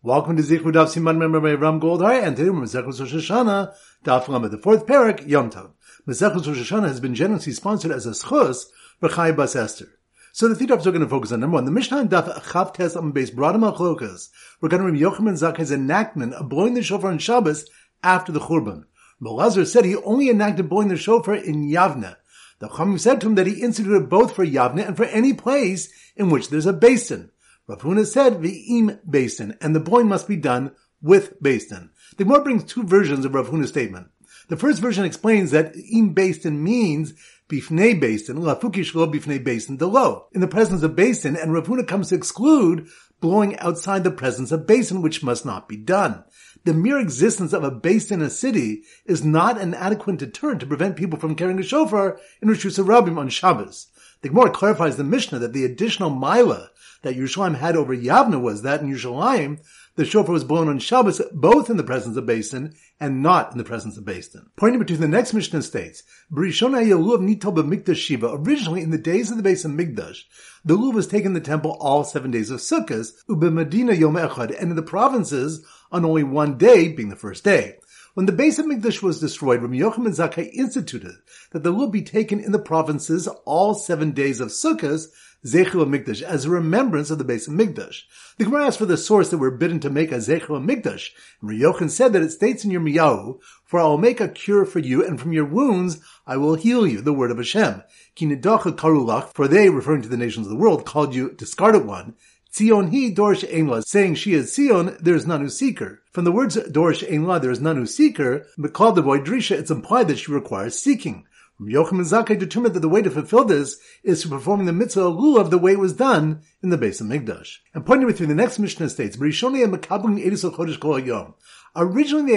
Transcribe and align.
Welcome 0.00 0.36
to 0.36 0.44
Zichud 0.44 0.74
Daf 0.74 0.94
Siman 0.94 1.18
Member 1.18 1.40
by 1.40 1.54
Ram 1.54 1.80
Goldhar, 1.80 2.22
and 2.22 2.36
today 2.36 2.50
we're 2.50 2.60
Mesechus 2.60 3.00
Rosh 3.00 3.14
Hashanah, 3.14 3.74
Daf 4.04 4.28
Lamed, 4.28 4.52
the 4.52 4.56
fourth 4.56 4.86
parak, 4.86 5.26
Yom 5.26 5.50
Tov. 5.50 5.72
Mesechus 6.06 6.46
Rosh 6.46 6.70
Hashanah 6.70 6.86
has 6.86 7.00
been 7.00 7.16
generously 7.16 7.52
sponsored 7.52 7.90
as 7.90 8.06
a 8.06 8.10
schus 8.10 8.66
for 9.00 9.08
Chai 9.08 9.32
Bas 9.32 9.56
Esther. 9.56 9.88
So 10.32 10.46
the 10.46 10.54
three 10.54 10.72
are 10.72 10.78
going 10.78 11.00
to 11.00 11.08
focus 11.08 11.32
on 11.32 11.40
number 11.40 11.56
one, 11.56 11.64
the 11.64 11.72
Mishnah 11.72 11.96
and 11.96 12.10
Daf 12.10 12.32
Chav 12.44 12.74
Tes 12.74 12.94
on 12.94 13.10
base 13.10 13.32
Bradam 13.32 13.74
Achlokas, 13.74 14.28
regarding 14.60 14.86
Rabbi 14.86 14.98
Yochanan 15.00 15.32
Zakkai's 15.32 15.72
enactment 15.72 16.32
of 16.34 16.48
blowing 16.48 16.74
the 16.74 16.82
shofar 16.84 17.10
on 17.10 17.18
Shabbos 17.18 17.68
after 18.04 18.30
the 18.30 18.38
Churban. 18.38 18.84
Belazar 19.20 19.66
said 19.66 19.84
he 19.84 19.96
only 19.96 20.30
enacted 20.30 20.68
blowing 20.68 20.86
the 20.86 20.96
shofar 20.96 21.34
in 21.34 21.68
Yavne. 21.68 22.14
The 22.60 22.68
Chachamim 22.68 23.00
said 23.00 23.20
to 23.20 23.26
him 23.26 23.34
that 23.34 23.48
he 23.48 23.62
instituted 23.62 24.08
both 24.08 24.36
for 24.36 24.46
Yavne 24.46 24.86
and 24.86 24.96
for 24.96 25.06
any 25.06 25.32
place 25.32 25.92
in 26.14 26.30
which 26.30 26.50
there's 26.50 26.66
a 26.66 26.72
Beis 26.72 27.08
Din. 27.08 27.32
Rav 27.68 27.82
Huna 27.82 28.06
said 28.06 28.42
im 28.42 28.98
Beis 29.06 29.36
Din, 29.36 29.54
and 29.60 29.76
the 29.76 29.80
blowing 29.80 30.08
must 30.08 30.26
be 30.26 30.36
done 30.36 30.72
with 31.02 31.38
Beis 31.42 31.68
Din. 31.68 31.90
The 32.16 32.24
Gemara 32.24 32.42
brings 32.42 32.64
two 32.64 32.82
versions 32.82 33.26
of 33.26 33.34
Rav 33.34 33.48
Huna's 33.48 33.68
statement. 33.68 34.08
The 34.48 34.56
first 34.56 34.80
version 34.80 35.04
explains 35.04 35.50
that 35.50 35.76
im 35.76 36.14
Beis 36.14 36.40
Din 36.40 36.64
means 36.64 37.12
bifnei 37.46 38.00
Beis 38.00 38.26
Din, 38.26 38.36
lafukish 38.36 38.94
lo 38.94 39.06
bifnei 39.06 39.44
Beis 39.44 39.66
Din, 39.66 39.76
the 39.76 39.86
low, 39.86 40.28
in 40.32 40.40
the 40.40 40.48
presence 40.48 40.82
of 40.82 40.92
Beis 40.92 41.22
Din, 41.24 41.36
and 41.36 41.52
Rav 41.52 41.66
Huna 41.66 41.86
comes 41.86 42.08
to 42.08 42.14
exclude 42.14 42.88
blowing 43.20 43.58
outside 43.58 44.02
the 44.02 44.10
presence 44.10 44.50
of 44.50 44.62
Beis 44.62 44.88
Din, 44.88 45.02
which 45.02 45.22
must 45.22 45.44
not 45.44 45.68
be 45.68 45.76
done. 45.76 46.24
The 46.64 46.72
mere 46.72 46.98
existence 46.98 47.52
of 47.52 47.64
a 47.64 47.70
Beis 47.70 48.08
Din 48.08 48.22
in 48.22 48.28
a 48.28 48.30
city 48.30 48.84
is 49.04 49.26
not 49.26 49.60
an 49.60 49.74
adequate 49.74 50.16
deterrent 50.16 50.60
to 50.60 50.66
prevent 50.66 50.96
people 50.96 51.18
from 51.18 51.34
carrying 51.34 51.58
a 51.58 51.62
shofar 51.62 52.18
in 52.40 52.48
Rosh 52.48 52.64
Hashanah 52.64 53.18
on 53.18 53.28
Shabbos. 53.28 53.88
The 54.20 54.30
Gemara 54.30 54.50
clarifies 54.50 54.96
the 54.96 55.04
Mishnah 55.04 55.38
that 55.38 55.52
the 55.52 55.64
additional 55.64 56.10
mila 56.10 56.70
that 57.02 57.14
Yerushalayim 57.14 57.56
had 57.56 57.76
over 57.76 57.96
Yavna 57.96 58.40
was 58.40 58.62
that 58.62 58.80
in 58.80 58.92
Yerushalayim, 58.92 59.60
the 59.94 60.04
shofar 60.04 60.32
was 60.32 60.42
blown 60.42 60.68
on 60.68 60.80
Shabbos 60.80 61.22
both 61.32 61.70
in 61.70 61.76
the 61.76 61.84
presence 61.84 62.16
of 62.16 62.24
Beis 62.24 62.50
Din 62.50 62.74
and 62.98 63.22
not 63.22 63.52
in 63.52 63.58
the 63.58 63.64
presence 63.64 63.96
of 63.96 64.04
Beis 64.04 64.32
Din. 64.32 64.46
Pointing 64.56 64.80
between 64.80 65.00
the 65.00 65.06
next 65.06 65.34
Mishnah 65.34 65.62
states, 65.62 66.02
Barishona 66.32 66.84
Yaluv 66.84 67.20
Nitol 67.20 67.54
Mikdash 67.64 67.96
Shiva, 67.96 68.30
originally 68.32 68.82
in 68.82 68.90
the 68.90 68.98
days 68.98 69.30
of 69.30 69.36
the 69.36 69.42
Basin 69.42 69.76
Mikdash, 69.76 70.24
the 70.64 70.74
Luv 70.74 70.94
was 70.94 71.06
taken 71.06 71.28
in 71.28 71.34
the 71.34 71.40
temple 71.40 71.76
all 71.80 72.02
seven 72.02 72.32
days 72.32 72.50
of 72.50 72.58
Sukkot, 72.58 73.12
Ube 73.28 73.52
Medina 73.52 73.92
Yom 73.92 74.14
Echad, 74.14 74.50
and 74.60 74.70
in 74.70 74.76
the 74.76 74.82
provinces 74.82 75.64
on 75.92 76.04
only 76.04 76.24
one 76.24 76.58
day, 76.58 76.88
being 76.88 77.08
the 77.08 77.16
first 77.16 77.44
day. 77.44 77.76
When 78.18 78.26
the 78.26 78.32
base 78.32 78.58
of 78.58 78.66
Mikdash 78.66 79.00
was 79.00 79.20
destroyed, 79.20 79.62
Rabbi 79.62 79.76
Yochanan 79.76 80.08
Zakkai 80.08 80.50
instituted 80.52 81.18
that 81.52 81.62
the 81.62 81.70
Lul 81.70 81.86
be 81.86 82.02
taken 82.02 82.40
in 82.40 82.50
the 82.50 82.58
provinces 82.58 83.28
all 83.44 83.74
seven 83.74 84.10
days 84.10 84.40
of 84.40 84.48
Sukkot, 84.48 85.06
Zechel 85.46 85.86
Mikdash, 85.86 86.22
as 86.22 86.44
a 86.44 86.50
remembrance 86.50 87.12
of 87.12 87.18
the 87.18 87.24
base 87.24 87.46
of 87.46 87.54
Mikdash. 87.54 88.02
The 88.36 88.46
Gemara 88.46 88.66
asks 88.66 88.78
for 88.78 88.86
the 88.86 88.96
source 88.96 89.28
that 89.28 89.38
we're 89.38 89.52
bidden 89.52 89.78
to 89.78 89.88
make 89.88 90.10
a 90.10 90.16
Zechel 90.16 90.60
Mikdash, 90.60 91.10
and 91.40 91.48
Ryochen 91.48 91.90
said 91.90 92.12
that 92.12 92.22
it 92.22 92.32
states 92.32 92.64
in 92.64 92.72
Yirmiyahu, 92.72 93.38
for 93.64 93.78
I 93.78 93.84
will 93.84 93.98
make 93.98 94.20
a 94.20 94.26
cure 94.26 94.64
for 94.64 94.80
you, 94.80 95.06
and 95.06 95.20
from 95.20 95.32
your 95.32 95.44
wounds 95.44 96.00
I 96.26 96.38
will 96.38 96.56
heal 96.56 96.88
you, 96.88 97.00
the 97.00 97.12
word 97.12 97.30
of 97.30 97.36
Hashem. 97.36 97.84
Kinidacha 98.16 98.74
karulach, 98.74 99.32
for 99.32 99.46
they, 99.46 99.70
referring 99.70 100.02
to 100.02 100.08
the 100.08 100.16
nations 100.16 100.48
of 100.48 100.50
the 100.50 100.58
world, 100.58 100.84
called 100.84 101.14
you 101.14 101.30
discarded 101.30 101.86
one, 101.86 102.16
Tzion 102.58 102.90
he 102.90 103.14
dorish 103.14 103.48
einla, 103.48 103.84
saying 103.84 104.16
she 104.16 104.34
is 104.34 104.50
Tzion, 104.50 104.98
there 104.98 105.14
is 105.14 105.28
none 105.28 105.42
who 105.42 105.48
seek 105.48 105.78
her. 105.78 106.02
From 106.10 106.24
the 106.24 106.32
words 106.32 106.56
dorish 106.56 107.08
einla, 107.08 107.40
there 107.40 107.52
is 107.52 107.60
none 107.60 107.76
who 107.76 107.86
seek 107.86 108.18
her, 108.18 108.46
called 108.72 108.96
the 108.96 109.02
boy 109.02 109.20
Drisha, 109.20 109.56
it's 109.56 109.70
implied 109.70 110.08
that 110.08 110.18
she 110.18 110.32
requires 110.32 110.76
seeking. 110.76 111.24
Yochim 111.60 112.00
Zakkai 112.00 112.36
determined 112.36 112.74
that 112.74 112.80
the 112.80 112.88
way 112.88 113.00
to 113.00 113.10
fulfill 113.10 113.44
this 113.44 113.78
is 114.02 114.22
to 114.22 114.28
performing 114.28 114.66
the 114.66 114.72
mitzvah 114.72 115.02
lulav 115.02 115.50
the 115.50 115.58
way 115.58 115.72
it 115.72 115.78
was 115.78 115.92
done 115.92 116.42
in 116.60 116.70
the 116.70 116.76
base 116.76 117.00
of 117.00 117.06
Migdash. 117.06 117.58
And 117.74 117.86
pointing 117.86 118.08
between 118.08 118.28
the 118.28 118.34
next 118.34 118.58
Mishnah 118.58 118.90
states, 118.90 119.16
Originally 119.16 119.60
they 119.60 119.64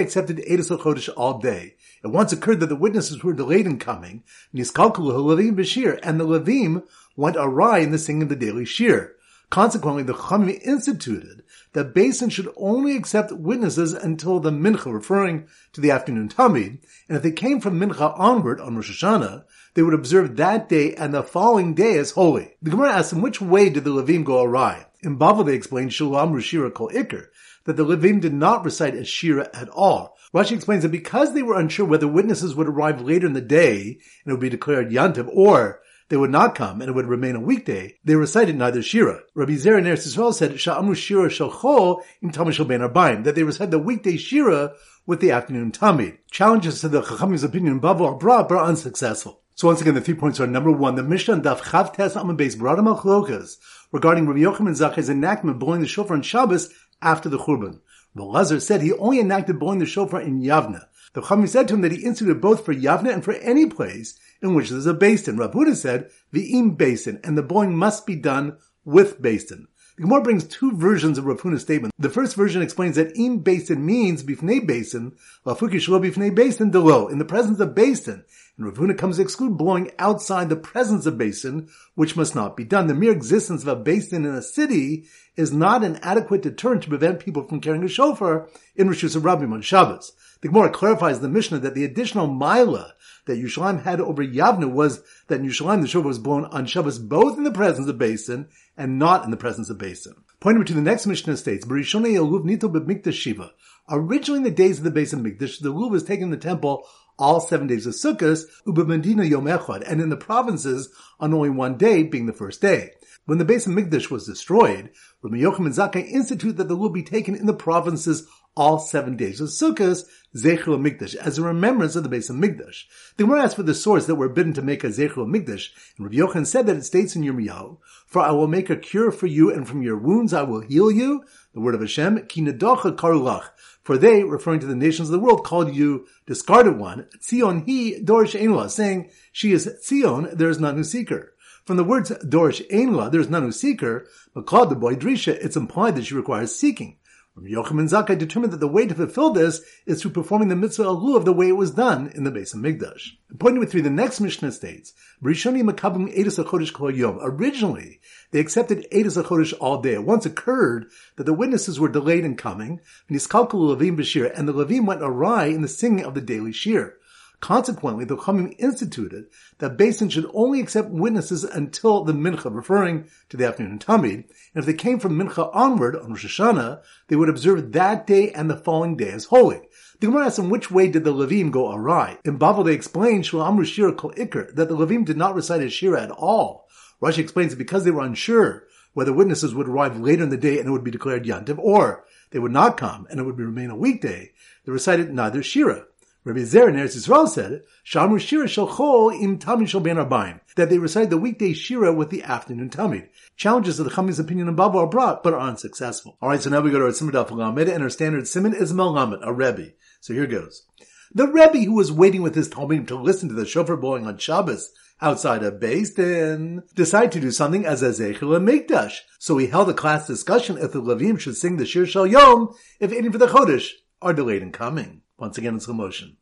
accepted 0.02 0.36
Edis 0.38 0.78
Chodesh 0.78 1.08
all 1.16 1.38
day. 1.40 1.74
It 2.04 2.08
once 2.08 2.32
occurred 2.32 2.60
that 2.60 2.68
the 2.68 2.76
witnesses 2.76 3.24
were 3.24 3.32
delayed 3.32 3.66
in 3.66 3.80
coming, 3.80 4.22
Niskalkul 4.54 5.10
Levim 5.12 5.56
Bashir, 5.56 5.98
and 6.04 6.20
the 6.20 6.26
Levim 6.26 6.84
went 7.16 7.36
awry 7.36 7.78
in 7.78 7.90
the 7.90 7.98
singing 7.98 8.22
of 8.22 8.28
the 8.28 8.36
daily 8.36 8.64
shir. 8.64 9.16
Consequently, 9.52 10.02
the 10.02 10.14
Chachamim 10.14 10.62
instituted 10.62 11.42
that 11.74 11.92
Beis 11.92 12.20
Din 12.20 12.30
should 12.30 12.48
only 12.56 12.96
accept 12.96 13.32
witnesses 13.32 13.92
until 13.92 14.40
the 14.40 14.50
Mincha, 14.50 14.90
referring 14.90 15.46
to 15.74 15.80
the 15.82 15.90
afternoon 15.90 16.30
Tamid, 16.30 16.78
and 17.06 17.18
if 17.18 17.22
they 17.22 17.32
came 17.32 17.60
from 17.60 17.78
Mincha 17.78 18.18
onward 18.18 18.62
on 18.62 18.76
Rosh 18.76 19.04
Hashanah, 19.04 19.44
they 19.74 19.82
would 19.82 19.92
observe 19.92 20.36
that 20.36 20.70
day 20.70 20.94
and 20.94 21.12
the 21.12 21.22
following 21.22 21.74
day 21.74 21.98
as 21.98 22.12
holy. 22.12 22.54
The 22.62 22.70
Gemara 22.70 22.94
asks 22.94 23.12
in 23.12 23.20
which 23.20 23.42
way 23.42 23.68
did 23.68 23.84
the 23.84 23.90
Levim 23.90 24.24
go 24.24 24.42
awry? 24.42 24.86
In 25.02 25.18
Bavel 25.18 25.44
they 25.44 25.54
explain 25.54 25.90
Shulam 25.90 26.32
Rushira 26.32 26.72
Kol 26.72 26.88
Iker, 26.88 27.26
that 27.64 27.76
the 27.76 27.84
Levim 27.84 28.22
did 28.22 28.32
not 28.32 28.64
recite 28.64 28.94
as 28.94 29.06
Shira 29.06 29.50
at 29.52 29.68
all. 29.68 30.16
Rashi 30.34 30.52
explains 30.52 30.82
that 30.82 30.88
because 30.88 31.34
they 31.34 31.42
were 31.42 31.60
unsure 31.60 31.84
whether 31.84 32.08
witnesses 32.08 32.54
would 32.54 32.68
arrive 32.68 33.02
later 33.02 33.26
in 33.26 33.34
the 33.34 33.42
day 33.42 33.98
and 34.24 34.28
it 34.28 34.30
would 34.30 34.40
be 34.40 34.48
declared 34.48 34.90
Yantiv, 34.90 35.28
or 35.30 35.82
they 36.12 36.18
would 36.18 36.30
not 36.30 36.54
come 36.54 36.82
and 36.82 36.90
it 36.90 36.94
would 36.94 37.06
remain 37.06 37.36
a 37.36 37.40
weekday, 37.40 37.96
they 38.04 38.14
recited 38.14 38.54
neither 38.54 38.82
Shira. 38.82 39.22
Rabbi 39.34 39.52
Zera 39.52 39.78
and 39.78 39.86
Eretz 39.86 40.06
Yisrael 40.06 40.34
said, 40.34 40.50
Sha'amru 40.50 40.94
Shira 40.94 41.30
Shalchol 41.30 42.02
im 42.22 42.30
Tamashal 42.30 42.68
Ben 42.68 42.80
Arbaim, 42.80 43.24
that 43.24 43.34
they 43.34 43.42
recited 43.42 43.70
the 43.70 43.78
weekday 43.78 44.18
Shira 44.18 44.74
with 45.06 45.20
the 45.20 45.30
afternoon 45.30 45.72
Tamid. 45.72 46.18
Challenges 46.30 46.82
to 46.82 46.90
the 46.90 47.00
Chachamim's 47.00 47.44
opinion 47.44 47.72
in 47.72 47.80
Bavel 47.80 48.12
Abra 48.12 48.44
are 48.44 48.64
unsuccessful. 48.64 49.40
So 49.54 49.68
once 49.68 49.80
again, 49.80 49.94
the 49.94 50.02
three 50.02 50.12
points 50.12 50.38
are 50.38 50.46
number 50.46 50.70
one, 50.70 50.96
the 50.96 51.02
Mishnah 51.02 51.40
Daf 51.40 51.60
Chav 51.60 51.94
Tes 51.94 52.14
Amon 52.14 52.36
Beis 52.36 52.56
Bradam 52.56 52.94
Achlokas 52.94 53.56
regarding 53.90 54.26
Rabbi 54.26 54.40
Yochanan 54.40 54.76
Zakkai's 54.76 55.08
enactment 55.08 55.58
blowing 55.58 55.80
the 55.80 55.86
shofar 55.86 56.16
on 56.16 56.22
Shabbos 56.22 56.74
after 57.00 57.30
the 57.30 57.38
Churban. 57.38 57.80
Lazar 58.14 58.60
said 58.60 58.82
he 58.82 58.92
only 58.92 59.18
enacted 59.18 59.58
blowing 59.58 59.78
the 59.78 59.86
shofar 59.86 60.20
in 60.20 60.42
Yavna. 60.42 60.84
The 61.14 61.22
Chachamim 61.22 61.48
said 61.48 61.68
to 61.68 61.74
him 61.74 61.80
that 61.80 61.92
he 61.92 62.04
instituted 62.04 62.42
both 62.42 62.66
for 62.66 62.74
Yavna 62.74 63.14
and 63.14 63.24
for 63.24 63.32
any 63.32 63.64
place 63.64 64.18
in 64.42 64.54
which 64.54 64.70
there's 64.70 64.86
a 64.86 64.94
Beis 64.94 65.24
Din. 65.24 65.36
Rav 65.36 65.52
Huna 65.52 65.76
said, 65.76 66.10
the 66.32 66.52
Beis 66.52 67.04
Din, 67.04 67.20
and 67.24 67.38
the 67.38 67.42
blowing 67.42 67.76
must 67.76 68.06
be 68.06 68.16
done 68.16 68.58
with 68.84 69.22
Beis 69.22 69.48
Din. 69.48 69.68
The 69.96 70.02
Gemara 70.02 70.22
brings 70.22 70.44
two 70.44 70.72
versions 70.72 71.18
of 71.18 71.26
Rav 71.26 71.42
Huna's 71.42 71.60
statement. 71.60 71.92
The 71.98 72.08
first 72.08 72.34
version 72.34 72.62
explains 72.62 72.96
that 72.96 73.14
im 73.14 73.44
Beis 73.44 73.66
Din 73.66 73.84
means 73.84 74.24
bifnei 74.24 74.66
Beis 74.66 74.92
Din, 74.92 75.12
lafuki 75.44 75.74
shlo 75.74 76.00
bifnei 76.00 76.34
Beis 76.34 76.56
Din 76.56 76.70
delo, 76.70 77.08
in 77.08 77.18
the 77.18 77.26
presence 77.26 77.60
of 77.60 77.74
Beis 77.74 78.04
Din. 78.04 78.24
And 78.56 78.66
Rav 78.66 78.74
Huna 78.78 78.96
comes 78.96 79.16
to 79.16 79.22
exclude 79.22 79.58
blowing 79.58 79.90
outside 79.98 80.48
the 80.48 80.56
presence 80.56 81.04
of 81.04 81.14
Beis 81.14 81.42
Din, 81.42 81.68
which 81.94 82.16
must 82.16 82.34
not 82.34 82.56
be 82.56 82.64
done. 82.64 82.86
The 82.86 82.94
mere 82.94 83.12
existence 83.12 83.62
of 83.62 83.68
a 83.68 83.76
Beis 83.76 84.08
Din 84.08 84.24
in 84.24 84.34
a 84.34 84.40
city 84.40 85.04
is 85.36 85.52
not 85.52 85.84
an 85.84 85.96
adequate 86.02 86.42
deterrent 86.42 86.82
to 86.84 86.88
prevent 86.88 87.20
people 87.20 87.46
from 87.46 87.60
carrying 87.60 87.84
a 87.84 87.88
shofar 87.88 88.48
in 88.74 88.88
Rosh 88.88 89.04
Hashanah 89.04 89.52
on 89.52 89.62
Shabbos. 89.62 90.12
The 90.40 90.48
Gemara 90.48 90.70
clarifies 90.70 91.20
the 91.20 91.28
Mishnah 91.28 91.60
that 91.60 91.74
the 91.74 91.84
additional 91.84 92.26
mila 92.26 92.94
that 93.26 93.38
Yerushalayim 93.38 93.84
had 93.84 94.00
over 94.00 94.24
Yavna 94.24 94.70
was 94.70 95.02
that 95.28 95.40
in 95.40 95.46
Yerushalayim 95.46 95.82
the 95.82 95.86
shofar 95.86 96.08
was 96.08 96.18
blown 96.18 96.46
on 96.46 96.66
Shabbos 96.66 96.98
both 96.98 97.38
in 97.38 97.44
the 97.44 97.52
presence 97.52 97.88
of 97.88 97.96
Beis 97.96 98.26
Din 98.26 98.48
and 98.76 98.98
not 98.98 99.24
in 99.24 99.30
the 99.30 99.36
presence 99.36 99.70
of 99.70 99.78
Beis 99.78 100.02
Din. 100.04 100.14
Pointing 100.40 100.64
to 100.64 100.74
the 100.74 100.80
next 100.80 101.06
Mishnah 101.06 101.36
states, 101.36 101.64
Shiva. 101.64 103.52
Originally 103.88 104.38
in 104.38 104.44
the 104.44 104.50
days 104.50 104.78
of 104.78 104.84
the 104.84 104.90
base 104.90 105.12
of 105.12 105.20
Mikdash, 105.20 105.60
the 105.60 105.70
Luv 105.70 105.92
was 105.92 106.02
taken 106.02 106.24
in 106.24 106.30
the 106.30 106.36
temple 106.36 106.84
all 107.18 107.40
seven 107.40 107.68
days 107.68 107.86
of 107.86 107.94
Sukkot, 107.94 108.44
Yom 108.66 109.46
and 109.86 110.00
in 110.00 110.08
the 110.08 110.16
provinces 110.16 110.88
on 111.20 111.32
only 111.32 111.50
one 111.50 111.76
day, 111.76 112.02
being 112.02 112.26
the 112.26 112.32
first 112.32 112.60
day. 112.60 112.90
When 113.24 113.38
the 113.38 113.44
base 113.44 113.68
of 113.68 113.72
Mikdash 113.72 114.10
was 114.10 114.26
destroyed, 114.26 114.90
Rabbi 115.22 115.36
Yochanan 115.36 115.68
Zakkai 115.68 116.08
instituted 116.08 116.56
that 116.56 116.66
the 116.66 116.74
will 116.74 116.88
be 116.88 117.04
taken 117.04 117.36
in 117.36 117.46
the 117.46 117.54
provinces 117.54 118.26
all 118.56 118.78
seven 118.78 119.16
days 119.16 119.40
of 119.40 119.48
Sukkot, 119.48 120.04
Zechel 120.36 120.78
Mikdash, 120.78 121.14
as 121.16 121.38
a 121.38 121.42
remembrance 121.42 121.96
of 121.96 122.02
the 122.02 122.08
base 122.08 122.28
of 122.28 122.36
Mikdash. 122.36 122.84
The 123.16 123.24
Gemara 123.24 123.44
asked 123.44 123.56
for 123.56 123.62
the 123.62 123.74
source 123.74 124.06
that 124.06 124.14
we're 124.14 124.28
bidden 124.28 124.52
to 124.54 124.62
make 124.62 124.84
a 124.84 124.88
Zechel 124.88 125.26
Mikdash, 125.26 125.70
and 125.96 126.06
Rabbi 126.06 126.16
Yochanan 126.16 126.46
said 126.46 126.66
that 126.66 126.76
it 126.76 126.84
states 126.84 127.16
in 127.16 127.22
Yirmiyahu, 127.22 127.78
For 128.06 128.20
I 128.20 128.32
will 128.32 128.48
make 128.48 128.70
a 128.70 128.76
cure 128.76 129.10
for 129.10 129.26
you, 129.26 129.52
and 129.52 129.66
from 129.66 129.82
your 129.82 129.96
wounds 129.96 130.32
I 130.32 130.42
will 130.42 130.60
heal 130.60 130.90
you, 130.90 131.24
the 131.54 131.60
word 131.60 131.74
of 131.74 131.80
Hashem, 131.80 132.26
Ki 132.26 132.42
nedocha 132.42 132.94
karulach, 132.94 133.50
for 133.82 133.98
they, 133.98 134.22
referring 134.22 134.60
to 134.60 134.66
the 134.66 134.76
nations 134.76 135.08
of 135.08 135.12
the 135.12 135.18
world, 135.18 135.44
called 135.44 135.74
you 135.74 136.06
discarded 136.26 136.78
one, 136.78 137.06
Tzion 137.18 137.64
he 137.66 138.00
dorish 138.02 138.38
einla, 138.38 138.70
saying, 138.70 139.10
She 139.32 139.52
is 139.52 139.66
Tzion, 139.66 140.36
there 140.36 140.50
is 140.50 140.60
none 140.60 140.76
who 140.76 140.84
seek 140.84 141.10
her. 141.10 141.32
From 141.64 141.76
the 141.76 141.84
words 141.84 142.10
dorish 142.10 142.66
einla, 142.70 143.10
there 143.10 143.20
is 143.20 143.30
none 143.30 143.42
who 143.42 143.52
seek 143.52 143.80
her, 143.80 144.06
but 144.34 144.46
called 144.46 144.70
the 144.70 144.76
boy 144.76 144.94
Drisha, 144.94 145.32
it's 145.32 145.56
implied 145.56 145.96
that 145.96 146.06
she 146.06 146.14
requires 146.14 146.54
seeking. 146.54 146.96
Rabbi 147.34 147.48
Yochanan 147.48 147.88
Zakkai 147.88 148.18
determined 148.18 148.52
that 148.52 148.60
the 148.60 148.68
way 148.68 148.86
to 148.86 148.94
fulfill 148.94 149.30
this 149.30 149.62
is 149.86 150.02
through 150.02 150.10
performing 150.10 150.48
the 150.48 150.56
mitzvah 150.56 150.84
Alu 150.84 151.16
of 151.16 151.24
the 151.24 151.32
way 151.32 151.48
it 151.48 151.56
was 151.56 151.70
done 151.70 152.12
in 152.14 152.24
the 152.24 152.30
base 152.30 152.52
of 152.52 152.60
Migdash. 152.60 153.12
Point 153.38 153.54
number 153.54 153.70
three, 153.70 153.80
the 153.80 153.88
next 153.88 154.20
Mishnah 154.20 154.52
states, 154.52 154.92
Rishoni 155.22 155.62
Makabim 155.62 156.14
Edis 156.14 156.42
HaChodesh 156.42 156.74
Kol 156.74 156.90
Yom. 156.90 157.18
Originally, 157.22 158.00
they 158.32 158.40
accepted 158.40 158.86
Edis 158.92 159.20
HaChodesh 159.20 159.54
all 159.60 159.80
day. 159.80 159.94
It 159.94 160.04
once 160.04 160.26
occurred 160.26 160.90
that 161.16 161.24
the 161.24 161.32
witnesses 161.32 161.80
were 161.80 161.88
delayed 161.88 162.26
in 162.26 162.36
coming, 162.36 162.80
and 163.08 163.18
Niskalkul 163.18 163.76
Levim 163.76 164.32
and 164.36 164.46
the 164.46 164.52
Levim 164.52 164.84
went 164.84 165.02
awry 165.02 165.46
in 165.46 165.62
the 165.62 165.68
singing 165.68 166.04
of 166.04 166.12
the 166.12 166.20
daily 166.20 166.52
shir. 166.52 166.98
Consequently, 167.42 168.04
the 168.04 168.16
Chachamim 168.16 168.54
instituted 168.60 169.26
that 169.58 169.76
Beis 169.76 169.98
Din 169.98 170.08
should 170.08 170.30
only 170.32 170.60
accept 170.60 170.90
witnesses 170.90 171.42
until 171.42 172.04
the 172.04 172.12
Mincha, 172.12 172.54
referring 172.54 173.08
to 173.30 173.36
the 173.36 173.44
afternoon 173.44 173.80
Tamid, 173.80 174.12
and 174.54 174.62
if 174.62 174.64
they 174.64 174.72
came 174.72 175.00
from 175.00 175.18
Mincha 175.18 175.50
onward 175.52 175.96
on 175.96 176.10
Rosh 176.10 176.24
Hashanah, 176.24 176.82
they 177.08 177.16
would 177.16 177.28
observe 177.28 177.72
that 177.72 178.06
day 178.06 178.30
and 178.30 178.48
the 178.48 178.56
following 178.56 178.96
day 178.96 179.10
as 179.10 179.24
holy. 179.24 179.60
The 179.98 180.06
Gemara 180.06 180.26
asks 180.26 180.38
in 180.38 180.50
which 180.50 180.70
way 180.70 180.86
did 180.86 181.02
the 181.02 181.12
Levim 181.12 181.50
go 181.50 181.72
awry? 181.72 182.18
In 182.24 182.38
Bavel 182.38 182.64
they 182.64 182.74
explain 182.74 183.24
Shulam 183.24 183.66
Shira 183.66 183.92
Kol 183.92 184.12
Iker, 184.12 184.54
that 184.54 184.68
the 184.68 184.76
Levim 184.76 185.04
did 185.04 185.16
not 185.16 185.34
recite 185.34 185.62
a 185.62 185.68
Shira 185.68 186.00
at 186.00 186.12
all. 186.12 186.68
Rashi 187.02 187.18
explains 187.18 187.50
that 187.50 187.58
because 187.58 187.82
they 187.82 187.90
were 187.90 188.04
unsure 188.04 188.68
whether 188.92 189.12
witnesses 189.12 189.52
would 189.52 189.66
arrive 189.66 189.98
later 189.98 190.22
in 190.22 190.30
the 190.30 190.36
day 190.36 190.60
and 190.60 190.68
it 190.68 190.70
would 190.70 190.84
be 190.84 190.92
declared 190.92 191.24
Yantiv, 191.24 191.58
or 191.58 192.04
they 192.30 192.38
would 192.38 192.52
not 192.52 192.76
come 192.76 193.08
and 193.10 193.18
it 193.18 193.24
would 193.24 193.36
remain 193.36 193.70
a 193.70 193.76
weekday, 193.76 194.30
they 194.64 194.70
recited 194.70 195.12
neither 195.12 195.42
Shira. 195.42 195.86
Rabbi 196.24 196.44
Zer 196.44 196.68
in 196.68 196.76
Eretz 196.76 196.96
Yisrael 196.96 197.28
said, 197.28 197.62
Shamru 197.84 198.20
Shira 198.20 198.46
Shel 198.46 198.68
Chol 198.68 199.20
im 199.20 199.40
Tamid 199.40 199.66
Shel 199.66 199.80
Ben 199.80 199.96
Arbaim, 199.96 200.38
that 200.54 200.70
they 200.70 200.78
recited 200.78 201.10
the 201.10 201.18
weekday 201.18 201.52
Shira 201.52 201.92
with 201.92 202.10
the 202.10 202.22
afternoon 202.22 202.70
Tamid. 202.70 203.08
Challenges 203.36 203.80
of 203.80 203.86
the 203.86 203.90
Chachamim's 203.90 204.20
opinion 204.20 204.46
in 204.46 204.54
Baba 204.54 204.78
are 204.78 204.86
brought, 204.86 205.24
but 205.24 205.34
are 205.34 205.40
unsuccessful. 205.40 206.16
Alright, 206.22 206.42
so 206.42 206.50
now 206.50 206.60
we 206.60 206.70
go 206.70 206.78
to 206.78 206.84
our 206.84 206.90
Siman 206.92 207.10
Daf 207.10 207.72
and 207.74 207.82
our 207.82 207.90
standard 207.90 208.28
Simon 208.28 208.54
is 208.54 208.72
Melamed, 208.72 209.18
a 209.20 209.32
Rebbe. 209.32 209.72
So 210.00 210.14
here 210.14 210.28
goes. 210.28 210.64
The 211.12 211.26
Rebbe 211.26 211.58
who 211.64 211.74
was 211.74 211.90
waiting 211.90 212.22
with 212.22 212.36
his 212.36 212.48
Talmudim 212.48 212.86
to 212.86 212.94
listen 212.94 213.28
to 213.28 213.34
the 213.34 213.44
shofar 213.44 213.76
blowing 213.76 214.06
on 214.06 214.16
Shabbos 214.16 214.72
outside 215.00 215.42
of 215.42 215.54
Beis 215.54 215.92
Din 215.92 216.62
decided 216.76 217.10
to 217.12 217.20
do 217.20 217.32
something 217.32 217.66
as 217.66 217.82
a 217.82 217.88
Zechel 217.88 218.36
and 218.36 218.46
Mikdash. 218.46 218.98
So 219.18 219.38
he 219.38 219.48
held 219.48 219.68
a 219.68 219.74
class 219.74 220.06
discussion 220.06 220.56
if 220.56 220.70
the 220.70 220.80
Levim 220.80 221.18
should 221.18 221.36
sing 221.36 221.56
the 221.56 221.66
Shir 221.66 221.84
Shal 221.84 222.06
Yom 222.06 222.54
if 222.78 222.92
any 222.92 223.10
for 223.10 223.18
the 223.18 223.26
Chodesh 223.26 223.70
are 224.00 224.14
delayed 224.14 224.42
in 224.42 224.52
coming. 224.52 225.02
Once 225.22 225.38
again 225.38 225.54
it's 225.54 225.66
slow 225.66 225.74
motion. 225.74 226.16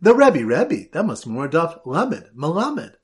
The 0.00 0.14
Rebbe, 0.14 0.46
Rebbe, 0.46 0.88
that 0.92 1.04
must 1.04 1.26
be 1.26 1.30
more 1.30 1.46
Daf 1.46 1.78
Lamed, 1.84 2.30
Malamed. 2.34 2.94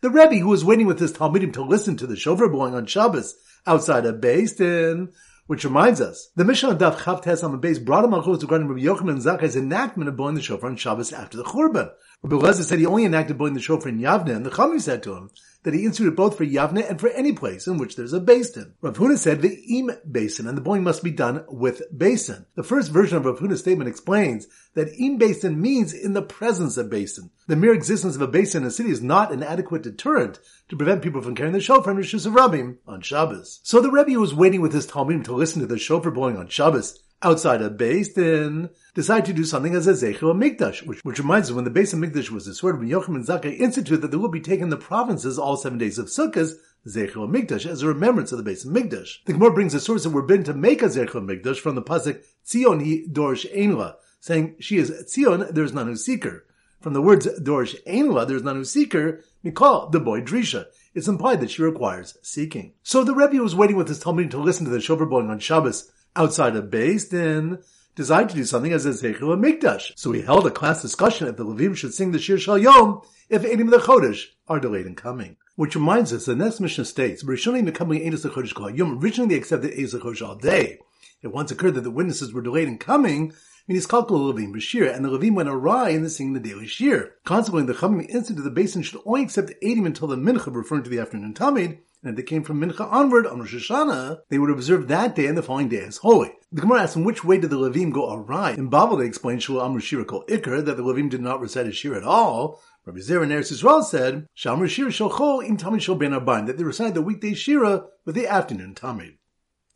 The 0.00 0.10
Rebbe 0.10 0.36
who 0.36 0.46
was 0.46 0.64
waiting 0.64 0.86
with 0.86 1.00
his 1.00 1.12
Talmudim 1.12 1.52
to 1.54 1.62
listen 1.62 1.96
to 1.96 2.06
the 2.06 2.14
shofar 2.14 2.48
blowing 2.48 2.76
on 2.76 2.86
Shabbos 2.86 3.34
outside 3.66 4.06
of 4.06 4.20
Beis 4.20 4.56
Din, 4.56 5.10
which 5.48 5.64
reminds 5.64 6.00
us, 6.00 6.30
the 6.36 6.44
Mishnah 6.44 6.76
Daf 6.76 6.98
Chav 6.98 7.42
on 7.42 7.50
the 7.50 7.58
base 7.58 7.80
brought 7.80 8.04
him 8.04 8.12
to 8.12 8.30
regarding 8.30 8.68
Rabbi 8.68 8.82
Yochanan 8.82 9.20
Zakkai's 9.20 9.56
enactment 9.56 10.08
of 10.08 10.16
blowing 10.16 10.36
the 10.36 10.40
shofar 10.40 10.70
on 10.70 10.76
Shabbos 10.76 11.12
after 11.12 11.36
the 11.36 11.42
Churban. 11.42 11.90
Rabbi 12.22 12.36
Lezer 12.36 12.62
said 12.62 12.78
he 12.78 12.86
only 12.86 13.04
enacted 13.04 13.38
blowing 13.38 13.54
the 13.54 13.60
shofar 13.60 13.88
in 13.88 13.98
Yavne, 13.98 14.36
and 14.36 14.46
the 14.46 14.50
Chami 14.50 14.80
said 14.80 15.02
to 15.02 15.14
him, 15.14 15.30
that 15.62 15.74
he 15.74 15.84
instituted 15.84 16.16
both 16.16 16.36
for 16.36 16.44
Yavne 16.44 16.88
and 16.88 16.98
for 16.98 17.08
any 17.10 17.32
place 17.32 17.66
in 17.66 17.78
which 17.78 17.96
there's 17.96 18.12
a 18.12 18.20
Beis 18.20 18.54
Din. 18.54 18.74
Rav 18.80 18.96
Huna 18.96 19.18
said 19.18 19.42
the 19.42 19.62
im 19.68 19.90
Beis 20.10 20.36
Din, 20.36 20.46
and 20.46 20.56
the 20.56 20.62
blowing 20.62 20.82
must 20.82 21.04
be 21.04 21.10
done 21.10 21.44
with 21.48 21.82
Beis 21.94 22.26
Din. 22.26 22.46
The 22.54 22.62
first 22.62 22.90
version 22.90 23.16
of 23.16 23.24
Rav 23.24 23.38
Huna's 23.38 23.60
statement 23.60 23.88
explains 23.88 24.46
that 24.74 24.88
im 24.98 25.18
Beis 25.18 25.42
Din 25.42 25.60
means 25.60 25.92
in 25.92 26.14
the 26.14 26.22
presence 26.22 26.76
of 26.76 26.88
Beis 26.88 27.16
Din. 27.16 27.30
The 27.46 27.56
mere 27.56 27.74
existence 27.74 28.16
of 28.16 28.22
a 28.22 28.28
Beis 28.28 28.52
Din 28.52 28.62
in 28.62 28.68
a 28.68 28.70
city 28.70 28.90
is 28.90 29.02
not 29.02 29.32
an 29.32 29.42
adequate 29.42 29.82
deterrent 29.82 30.40
to 30.68 30.76
prevent 30.76 31.02
people 31.02 31.20
from 31.20 31.34
carrying 31.34 31.52
the 31.52 31.60
shofar 31.60 31.92
in 31.92 31.98
Rishus 31.98 32.26
of 32.26 32.32
Rabim 32.32 32.78
on 32.86 33.00
Shabbos. 33.00 33.60
So 33.62 33.80
the 33.80 33.90
Rebbe 33.90 34.18
was 34.18 34.34
waiting 34.34 34.60
with 34.60 34.72
his 34.72 34.86
Talmudim 34.86 35.24
to 35.24 35.34
listen 35.34 35.60
to 35.60 35.66
the 35.66 35.78
shofar 35.78 36.10
blowing 36.10 36.36
on 36.36 36.48
Shabbos 36.48 36.98
outside 37.22 37.62
of 37.62 37.74
Beis 37.74 38.14
Din, 38.14 38.70
decide 38.94 39.24
to 39.26 39.32
do 39.32 39.44
something 39.44 39.74
as 39.74 39.86
a 39.86 39.92
Zechel 39.92 40.34
Mikdash, 40.34 40.86
which, 40.86 41.00
which 41.00 41.18
reminds 41.18 41.50
us 41.50 41.54
when 41.54 41.64
the 41.64 41.70
base 41.70 41.92
of 41.92 41.98
Mikdash 41.98 42.30
was 42.30 42.46
destroyed, 42.46 42.78
when 42.78 42.88
Yochanan 42.88 43.26
Zakkai 43.26 43.58
instituted 43.58 44.00
that 44.00 44.10
there 44.10 44.20
will 44.20 44.28
be 44.28 44.40
taken 44.40 44.70
the 44.70 44.76
provinces 44.76 45.38
all 45.38 45.56
seven 45.56 45.78
days 45.78 45.98
of 45.98 46.06
Sukkot, 46.06 46.54
Zechel 46.86 47.28
Mikdash, 47.28 47.66
as 47.66 47.82
a 47.82 47.88
remembrance 47.88 48.32
of 48.32 48.38
the 48.38 48.44
base 48.44 48.64
of 48.64 48.72
Mikdash. 48.72 49.24
The 49.26 49.34
Gemara 49.34 49.52
brings 49.52 49.74
a 49.74 49.80
source 49.80 50.04
that 50.04 50.10
we're 50.10 50.22
bidden 50.22 50.44
to 50.44 50.54
make 50.54 50.82
a 50.82 50.86
Zechel 50.86 51.24
Mikdash 51.24 51.58
from 51.58 51.74
the 51.74 51.82
pasuk 51.82 52.24
Tzion 52.46 52.80
hi 52.80 53.06
Dorsh 53.10 53.50
Einla, 53.54 53.96
saying 54.20 54.56
she 54.60 54.78
is 54.78 54.90
Tzion, 54.90 55.52
there 55.52 55.64
is 55.64 55.74
none 55.74 55.88
who 55.88 55.96
seek 55.96 56.24
her. 56.24 56.44
From 56.80 56.94
the 56.94 57.02
words 57.02 57.26
Dorsh 57.26 57.76
Einla, 57.84 58.26
there 58.26 58.36
is 58.36 58.42
none 58.42 58.56
who 58.56 58.64
seek 58.64 58.94
her, 58.94 59.20
Mikal, 59.44 59.92
the 59.92 60.00
boy 60.00 60.22
Drisha. 60.22 60.66
It's 60.94 61.06
implied 61.08 61.40
that 61.40 61.50
she 61.50 61.62
requires 61.62 62.16
seeking. 62.22 62.72
So 62.82 63.04
the 63.04 63.14
Rebbe 63.14 63.42
was 63.42 63.54
waiting 63.54 63.76
with 63.76 63.88
his 63.88 64.00
Talmud 64.00 64.30
to 64.30 64.38
listen 64.38 64.64
to 64.64 64.70
the 64.70 64.80
shofar 64.80 65.06
blowing 65.06 65.30
on 65.30 65.38
Shabbos 65.38 65.90
outside 66.16 66.56
of 66.56 66.70
Beis 66.70 67.08
Din, 67.10 67.58
designed 67.94 68.30
to 68.30 68.36
do 68.36 68.44
something 68.44 68.72
as 68.72 68.86
a 68.86 68.90
Zeichel 68.90 69.38
Mikdash. 69.38 69.92
So 69.96 70.12
he 70.12 70.22
held 70.22 70.46
a 70.46 70.50
class 70.50 70.82
discussion 70.82 71.28
if 71.28 71.36
the 71.36 71.44
Levim 71.44 71.76
should 71.76 71.94
sing 71.94 72.12
the 72.12 72.18
Shir 72.18 72.38
Shal 72.38 72.58
Yom 72.58 73.02
if 73.28 73.44
any 73.44 73.62
of 73.62 73.70
the 73.70 73.78
Chodesh 73.78 74.26
are 74.48 74.60
delayed 74.60 74.86
in 74.86 74.94
coming. 74.94 75.36
Which 75.56 75.74
reminds 75.74 76.12
us, 76.12 76.24
the 76.24 76.34
next 76.34 76.60
Mishnah 76.60 76.86
states, 76.86 77.22
Rishonim 77.22 77.64
becoming 77.66 78.00
Eidos 78.00 78.28
Chodesh 78.30 78.54
Kol 78.54 78.70
Yom, 78.70 78.98
originally 78.98 79.34
they 79.34 79.38
accepted 79.38 79.72
Eidos 79.72 80.00
Chodesh 80.00 80.26
all 80.26 80.36
day. 80.36 80.78
It 81.22 81.28
once 81.28 81.50
occurred 81.50 81.74
that 81.74 81.82
the 81.82 81.90
witnesses 81.90 82.32
were 82.32 82.40
delayed 82.40 82.68
in 82.68 82.78
coming, 82.78 83.34
means 83.68 83.86
Kalkul 83.86 84.32
Levim 84.32 84.54
Bashir, 84.54 84.94
and 84.94 85.04
the 85.04 85.08
Levim 85.08 85.34
went 85.34 85.48
awry 85.48 85.90
in 85.90 86.02
the 86.02 86.10
singing 86.10 86.34
the 86.34 86.40
daily 86.40 86.66
Shir. 86.66 87.14
Consequently, 87.24 87.72
the 87.72 87.78
Chamim 87.78 88.08
instituted 88.08 88.42
the 88.42 88.50
Beis 88.50 88.74
Din 88.74 88.82
should 88.82 89.00
only 89.04 89.22
accept 89.22 89.52
Eidim 89.62 89.86
until 89.86 90.08
the 90.08 90.16
Mincha, 90.16 90.54
referring 90.54 90.82
to 90.84 90.90
the 90.90 90.98
afternoon 90.98 91.34
Tamid, 91.34 91.78
and 92.02 92.10
if 92.10 92.16
they 92.16 92.22
came 92.22 92.42
from 92.42 92.60
Mincha 92.60 92.90
onward 92.90 93.26
on 93.26 93.40
Rosh 93.40 93.54
Hashanah, 93.54 94.20
they 94.30 94.38
would 94.38 94.50
observe 94.50 94.88
that 94.88 95.14
day 95.14 95.26
and 95.26 95.36
the 95.36 95.42
following 95.42 95.68
day 95.68 95.84
as 95.84 95.98
holy. 95.98 96.32
The 96.50 96.62
Gemara 96.62 96.82
asks, 96.82 96.96
in 96.96 97.04
which 97.04 97.22
way 97.22 97.38
did 97.38 97.50
the 97.50 97.58
Levim 97.58 97.92
go 97.92 98.12
awry? 98.12 98.52
In 98.52 98.70
Babel, 98.70 98.96
they 98.96 99.06
explained 99.06 99.42
Shul 99.42 99.60
Amr 99.60 99.80
Shira 99.80 100.04
Kol 100.04 100.24
Iker, 100.26 100.64
that 100.64 100.76
the 100.76 100.82
Levim 100.82 101.10
did 101.10 101.20
not 101.20 101.40
recite 101.40 101.66
a 101.66 101.72
Shir 101.72 101.94
at 101.94 102.02
all. 102.02 102.60
Rabbi 102.86 103.00
Zer 103.00 103.22
in 103.22 103.28
Eretz 103.28 103.52
Yisrael 103.52 103.84
said, 103.84 104.26
Shamr 104.34 104.66
Shira 104.66 104.90
Shal 104.90 105.10
Chol 105.10 105.46
Im 105.46 105.58
Tamid 105.58 105.82
Shal 105.82 105.96
Ben 105.96 106.12
Arbaim, 106.12 106.46
that 106.46 106.56
they 106.56 106.64
recited 106.64 106.94
the 106.94 107.02
weekday 107.02 107.34
Shira 107.34 107.84
with 108.06 108.14
the 108.14 108.26
afternoon 108.26 108.74
Tamid. 108.74 109.18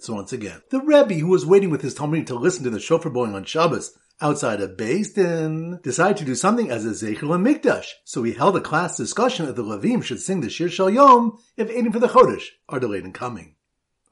So 0.04 0.12
once 0.12 0.34
again, 0.34 0.60
the 0.68 0.82
Rebbe 0.82 1.14
who 1.14 1.28
was 1.28 1.46
waiting 1.46 1.70
with 1.70 1.80
his 1.80 1.94
Talmud 1.94 2.26
to 2.26 2.34
listen 2.34 2.62
to 2.64 2.68
the 2.68 2.78
shofar 2.78 3.10
blowing 3.10 3.34
on 3.34 3.44
Shabbos 3.44 3.96
outside 4.20 4.60
of 4.60 4.76
Beis 4.76 5.14
Din 5.14 5.80
decided 5.82 6.18
to 6.18 6.26
do 6.26 6.34
something 6.34 6.70
as 6.70 6.84
a 6.84 6.90
Zechel 6.90 7.34
and 7.34 7.46
Mikdash. 7.46 7.86
So 8.04 8.22
he 8.22 8.34
held 8.34 8.54
a 8.54 8.60
class 8.60 8.98
discussion 8.98 9.48
if 9.48 9.56
the 9.56 9.62
Levim 9.62 10.04
should 10.04 10.20
sing 10.20 10.42
the 10.42 10.50
Shir 10.50 10.68
Shal 10.68 10.90
Yom 10.90 11.38
if 11.56 11.70
aiding 11.70 11.90
for 11.90 12.00
the 12.00 12.08
Chodesh 12.08 12.48
are 12.68 12.78
delayed 12.78 13.06
in 13.06 13.14
coming. 13.14 13.54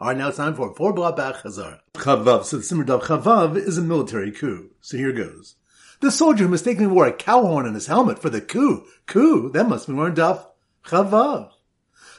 Alright, 0.01 0.17
now 0.17 0.29
it's 0.29 0.39
time 0.39 0.55
for 0.55 0.75
four 0.75 0.95
block 0.95 1.15
back 1.15 1.35
Chazar. 1.43 1.81
Chavav, 1.93 2.45
so 2.45 2.57
the 2.57 2.63
Siman 2.63 2.87
Dav 2.87 3.03
Chavav 3.03 3.59
is 3.59 3.77
a 3.77 3.83
military 3.83 4.33
coup. 4.33 4.71
So 4.81 4.97
here 4.97 5.13
goes. 5.13 5.57
The 6.01 6.11
soldier 6.11 6.45
who 6.45 6.51
mistakenly 6.51 6.87
wore 6.91 7.07
a 7.07 7.13
cow 7.13 7.43
horn 7.43 7.67
on 7.67 7.75
his 7.75 7.89
helmet 7.89 8.19
for 8.19 8.31
the 8.31 8.41
coup. 8.41 8.87
Coup? 9.07 9.51
That 9.51 9.69
must 9.69 9.89
be 9.89 9.93
wearing 9.93 10.15
Dav 10.15 10.47
Chavav. 10.87 11.51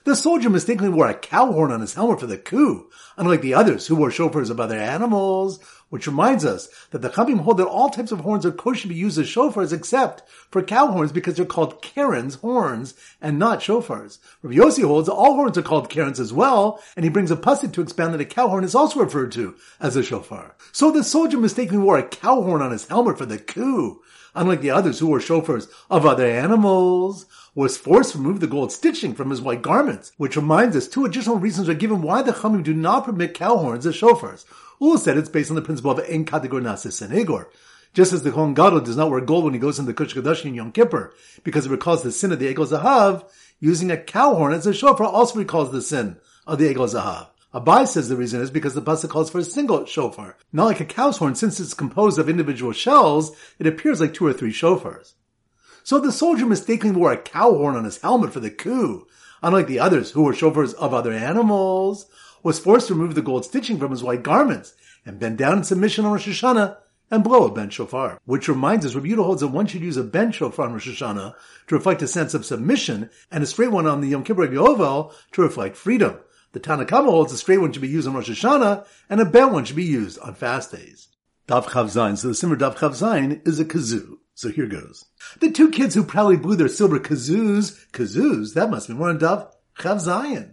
The 0.05 0.17
soldier 0.17 0.49
mistakenly 0.49 0.89
wore 0.89 1.07
a 1.07 1.13
cow 1.13 1.49
horn 1.53 1.71
on 1.71 1.79
his 1.79 1.93
helmet 1.93 2.19
for 2.19 2.27
the 2.27 2.37
coup, 2.37 2.89
unlike 3.15 3.39
the 3.39 3.53
others 3.53 3.87
who 3.87 3.95
wore 3.95 4.09
shofars 4.09 4.49
of 4.49 4.59
other 4.59 4.77
animals, 4.77 5.59
which 5.89 6.07
reminds 6.07 6.43
us 6.43 6.67
that 6.91 7.01
the 7.01 7.09
Chavim 7.09 7.39
hold 7.39 7.57
that 7.59 7.67
all 7.67 7.89
types 7.89 8.11
of 8.11 8.19
horns 8.19 8.45
are 8.45 8.51
kosher 8.51 8.81
to 8.81 8.87
be 8.89 8.95
used 8.95 9.17
as 9.17 9.27
shofars 9.27 9.71
except 9.71 10.27
for 10.51 10.61
cow 10.61 10.87
horns 10.87 11.13
because 11.13 11.37
they're 11.37 11.45
called 11.45 11.81
Karen's 11.81 12.35
horns 12.35 12.95
and 13.21 13.39
not 13.39 13.61
shofars. 13.61 14.17
Rabbi 14.41 14.57
Yossi 14.57 14.83
holds 14.83 15.07
all 15.07 15.35
horns 15.35 15.57
are 15.57 15.61
called 15.61 15.89
Karen's 15.89 16.19
as 16.19 16.33
well, 16.33 16.83
and 16.97 17.05
he 17.05 17.09
brings 17.09 17.31
a 17.31 17.37
pasuk 17.37 17.71
to 17.71 17.81
expand 17.81 18.13
that 18.13 18.19
a 18.19 18.25
cow 18.25 18.49
horn 18.49 18.65
is 18.65 18.75
also 18.75 18.99
referred 18.99 19.31
to 19.33 19.55
as 19.79 19.95
a 19.95 20.03
shofar. 20.03 20.57
So 20.73 20.91
the 20.91 21.05
soldier 21.05 21.37
mistakenly 21.37 21.81
wore 21.81 21.97
a 21.97 22.03
cow 22.03 22.41
horn 22.41 22.61
on 22.61 22.71
his 22.71 22.87
helmet 22.87 23.17
for 23.17 23.25
the 23.25 23.37
coup, 23.37 24.01
unlike 24.35 24.59
the 24.59 24.71
others 24.71 24.99
who 24.99 25.07
wore 25.07 25.19
shofars 25.19 25.69
of 25.89 26.05
other 26.05 26.27
animals 26.27 27.25
was 27.55 27.77
forced 27.77 28.13
to 28.13 28.17
remove 28.17 28.39
the 28.39 28.47
gold 28.47 28.71
stitching 28.71 29.13
from 29.13 29.29
his 29.29 29.41
white 29.41 29.61
garments, 29.61 30.11
which 30.17 30.35
reminds 30.35 30.75
us 30.75 30.87
two 30.87 31.05
additional 31.05 31.37
reasons 31.37 31.69
are 31.69 31.73
given 31.73 32.01
why 32.01 32.21
the 32.21 32.31
Chamim 32.31 32.63
do 32.63 32.73
not 32.73 33.05
permit 33.05 33.33
cow 33.33 33.57
horns 33.57 33.85
as 33.85 33.95
shofars. 33.95 34.45
Ula 34.79 34.97
said 34.97 35.17
it's 35.17 35.29
based 35.29 35.49
on 35.51 35.55
the 35.55 35.61
principle 35.61 35.91
of 35.91 35.99
ein 35.99 36.25
kategor 36.25 36.61
nasis 36.61 37.01
and 37.01 37.11
senegor. 37.11 37.47
Just 37.93 38.11
as 38.11 38.23
the 38.23 38.31
Kohen 38.31 38.55
Gadol 38.55 38.81
does 38.81 38.97
not 38.97 39.11
wear 39.11 39.21
gold 39.21 39.43
when 39.43 39.53
he 39.53 39.59
goes 39.59 39.77
into 39.77 39.91
the 39.91 39.95
Kush 39.95 40.15
Kadash 40.15 40.45
in 40.45 40.55
Yom 40.55 40.71
Kippur, 40.71 41.13
because 41.43 41.67
it 41.67 41.71
recalls 41.71 42.01
the 42.01 42.11
sin 42.11 42.31
of 42.31 42.39
the 42.39 42.51
Egel 42.51 42.67
Zahav, 42.67 43.29
using 43.59 43.91
a 43.91 43.97
cow 43.97 44.33
horn 44.33 44.51
as 44.51 44.65
a 44.65 44.73
shofar 44.73 45.05
also 45.05 45.37
recalls 45.37 45.71
the 45.71 45.81
sin 45.81 46.17
of 46.47 46.57
the 46.57 46.73
Egel 46.73 46.89
Zahav. 46.89 47.27
Abai 47.53 47.87
says 47.87 48.09
the 48.09 48.15
reason 48.15 48.41
is 48.41 48.49
because 48.49 48.73
the 48.73 48.81
pasuk 48.81 49.09
calls 49.09 49.29
for 49.29 49.37
a 49.37 49.43
single 49.43 49.85
shofar. 49.85 50.35
Not 50.51 50.65
like 50.65 50.79
a 50.79 50.85
cow's 50.85 51.17
horn, 51.17 51.35
since 51.35 51.59
it's 51.59 51.75
composed 51.75 52.17
of 52.17 52.27
individual 52.27 52.71
shells, 52.71 53.37
it 53.59 53.67
appears 53.67 54.01
like 54.01 54.15
two 54.15 54.25
or 54.25 54.33
three 54.33 54.51
shofars. 54.51 55.13
So 55.83 55.99
the 55.99 56.11
soldier 56.11 56.45
mistakenly 56.45 56.95
wore 56.95 57.11
a 57.11 57.17
cow 57.17 57.51
horn 57.51 57.75
on 57.75 57.83
his 57.83 57.99
helmet 57.99 58.31
for 58.31 58.39
the 58.39 58.49
coup, 58.49 59.05
unlike 59.41 59.67
the 59.67 59.79
others 59.79 60.11
who 60.11 60.23
were 60.23 60.33
shofars 60.33 60.73
of 60.75 60.93
other 60.93 61.11
animals, 61.11 62.05
was 62.41 62.57
forced 62.59 62.87
to 62.87 62.93
remove 62.93 63.15
the 63.15 63.21
gold 63.21 63.45
stitching 63.45 63.77
from 63.77 63.91
his 63.91 64.03
white 64.03 64.23
garments 64.23 64.73
and 65.05 65.19
bend 65.19 65.37
down 65.37 65.57
in 65.57 65.63
submission 65.63 66.05
on 66.05 66.13
Rosh 66.13 66.27
Hashanah 66.27 66.77
and 67.11 67.23
blow 67.23 67.45
a 67.45 67.51
ben 67.51 67.69
shofar. 67.69 68.17
Which 68.25 68.47
reminds 68.47 68.85
us, 68.85 68.95
Rabbi 68.95 69.09
Yehuda 69.09 69.25
holds 69.25 69.41
that 69.41 69.49
one 69.49 69.67
should 69.67 69.81
use 69.81 69.97
a 69.97 70.03
ben 70.03 70.31
shofar 70.31 70.67
on 70.67 70.73
Rosh 70.73 70.87
Hashanah 70.87 71.35
to 71.67 71.75
reflect 71.75 72.01
a 72.01 72.07
sense 72.07 72.33
of 72.33 72.45
submission 72.45 73.09
and 73.29 73.43
a 73.43 73.47
straight 73.47 73.71
one 73.71 73.85
on 73.85 73.99
the 73.99 74.07
Yom 74.07 74.23
Kippur 74.23 74.47
Yovel 74.47 75.13
to 75.33 75.41
reflect 75.41 75.75
freedom. 75.75 76.17
The 76.53 76.59
Tanakama 76.61 77.09
holds 77.09 77.33
a 77.33 77.37
straight 77.37 77.59
one 77.59 77.73
should 77.73 77.81
be 77.81 77.87
used 77.89 78.07
on 78.07 78.13
Rosh 78.13 78.29
Hashanah 78.29 78.85
and 79.09 79.19
a 79.19 79.25
bent 79.25 79.51
one 79.51 79.65
should 79.65 79.75
be 79.75 79.83
used 79.83 80.17
on 80.19 80.33
fast 80.33 80.71
days. 80.71 81.09
Dav 81.45 81.67
Chav 81.67 81.85
Zayin. 81.85 82.17
So 82.17 82.29
the 82.29 82.33
Siman 82.33 82.57
Dav 82.57 82.77
Chav 82.77 82.91
Zayin 82.91 83.45
is 83.45 83.59
a 83.59 83.65
kazoo. 83.65 84.19
So 84.35 84.49
here 84.49 84.67
goes. 84.67 85.05
The 85.39 85.51
two 85.51 85.69
kids 85.69 85.93
who 85.95 86.03
proudly 86.03 86.37
blew 86.37 86.55
their 86.55 86.67
silver 86.67 86.99
kazoos, 86.99 87.89
kazoos, 87.91 88.53
that 88.55 88.69
must 88.69 88.87
be 88.87 88.93
more 88.93 89.09
than 89.09 89.19
Dav 89.19 89.53
Chav 89.77 89.97
Zayin. 89.97 90.52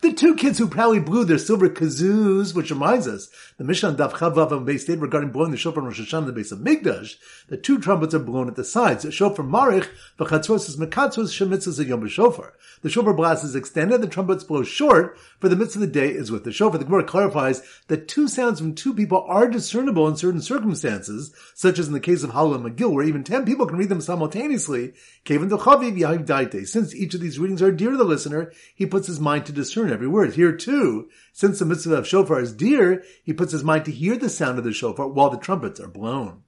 The 0.00 0.12
two 0.12 0.34
kids 0.34 0.58
who 0.58 0.68
proudly 0.68 1.00
blew 1.00 1.24
their 1.24 1.38
silver 1.38 1.68
kazoos, 1.68 2.54
which 2.54 2.70
reminds 2.70 3.06
us, 3.06 3.28
the 3.58 3.64
Mishnah 3.64 3.94
Daf 3.94 4.12
Chavav 4.12 4.52
and 4.52 4.64
base 4.66 4.84
state 4.84 4.98
regarding 4.98 5.30
blowing 5.30 5.50
the 5.50 5.56
shofar 5.56 5.82
Rosh 5.82 6.00
Hashanah, 6.00 6.26
the 6.26 6.32
base 6.32 6.52
of 6.52 6.58
Migdash, 6.60 7.16
the 7.48 7.56
two 7.56 7.78
trumpets 7.78 8.14
are 8.14 8.18
blown 8.18 8.48
at 8.48 8.56
the 8.56 8.64
sides. 8.64 9.04
The 9.04 9.12
shofar 9.12 9.44
marich, 9.44 9.88
v'chatzos 10.18 10.68
is 10.68 10.76
mekatzos, 10.76 11.30
shemitzos 11.30 11.84
yom 11.86 12.06
shofar. 12.08 12.52
The 12.82 12.90
shofar 12.90 13.14
blast 13.14 13.44
is 13.44 13.54
extended, 13.54 14.00
the 14.00 14.06
trumpets 14.06 14.44
blow 14.44 14.62
short, 14.62 15.18
for 15.38 15.48
the 15.48 15.56
midst 15.56 15.74
of 15.76 15.80
the 15.80 15.86
day 15.86 16.10
is 16.10 16.30
with 16.30 16.44
the 16.44 16.52
shofar. 16.52 16.78
The 16.78 16.84
Gemara 16.84 17.04
clarifies 17.04 17.62
that 17.88 18.08
two 18.08 18.28
sounds 18.28 18.60
from 18.60 18.74
two 18.74 18.94
people 18.94 19.22
are 19.28 19.48
discernible 19.48 20.08
in 20.08 20.16
certain 20.16 20.40
circumstances, 20.40 21.34
such 21.54 21.78
as 21.78 21.86
in 21.88 21.92
the 21.92 22.00
case 22.00 22.22
of 22.22 22.30
Hallel 22.30 22.54
and 22.54 22.76
Megillah, 22.76 22.92
where 22.92 23.04
even 23.04 23.24
ten 23.24 23.44
people 23.44 23.66
can 23.66 23.76
read 23.76 23.88
them 23.88 24.00
simultaneously. 24.00 24.92
Since 25.26 26.94
each 26.94 27.14
of 27.14 27.20
these 27.20 27.38
readings 27.38 27.62
are 27.62 27.72
dear 27.72 27.90
to 27.90 27.96
the 27.96 28.04
listener, 28.04 28.52
he 28.74 28.86
puts 28.86 29.06
his 29.06 29.20
mind 29.20 29.46
to 29.46 29.52
discern 29.52 29.69
every 29.76 30.08
word. 30.08 30.34
Here 30.34 30.52
too, 30.52 31.08
since 31.32 31.58
the 31.58 31.64
mitzvah 31.64 31.96
of 31.96 32.06
shofar 32.06 32.40
is 32.40 32.52
dear, 32.52 33.02
he 33.24 33.32
puts 33.32 33.52
his 33.52 33.64
mind 33.64 33.84
to 33.86 33.90
hear 33.90 34.16
the 34.16 34.28
sound 34.28 34.58
of 34.58 34.64
the 34.64 34.72
shofar 34.72 35.08
while 35.08 35.30
the 35.30 35.38
trumpets 35.38 35.80
are 35.80 35.88
blown. 35.88 36.42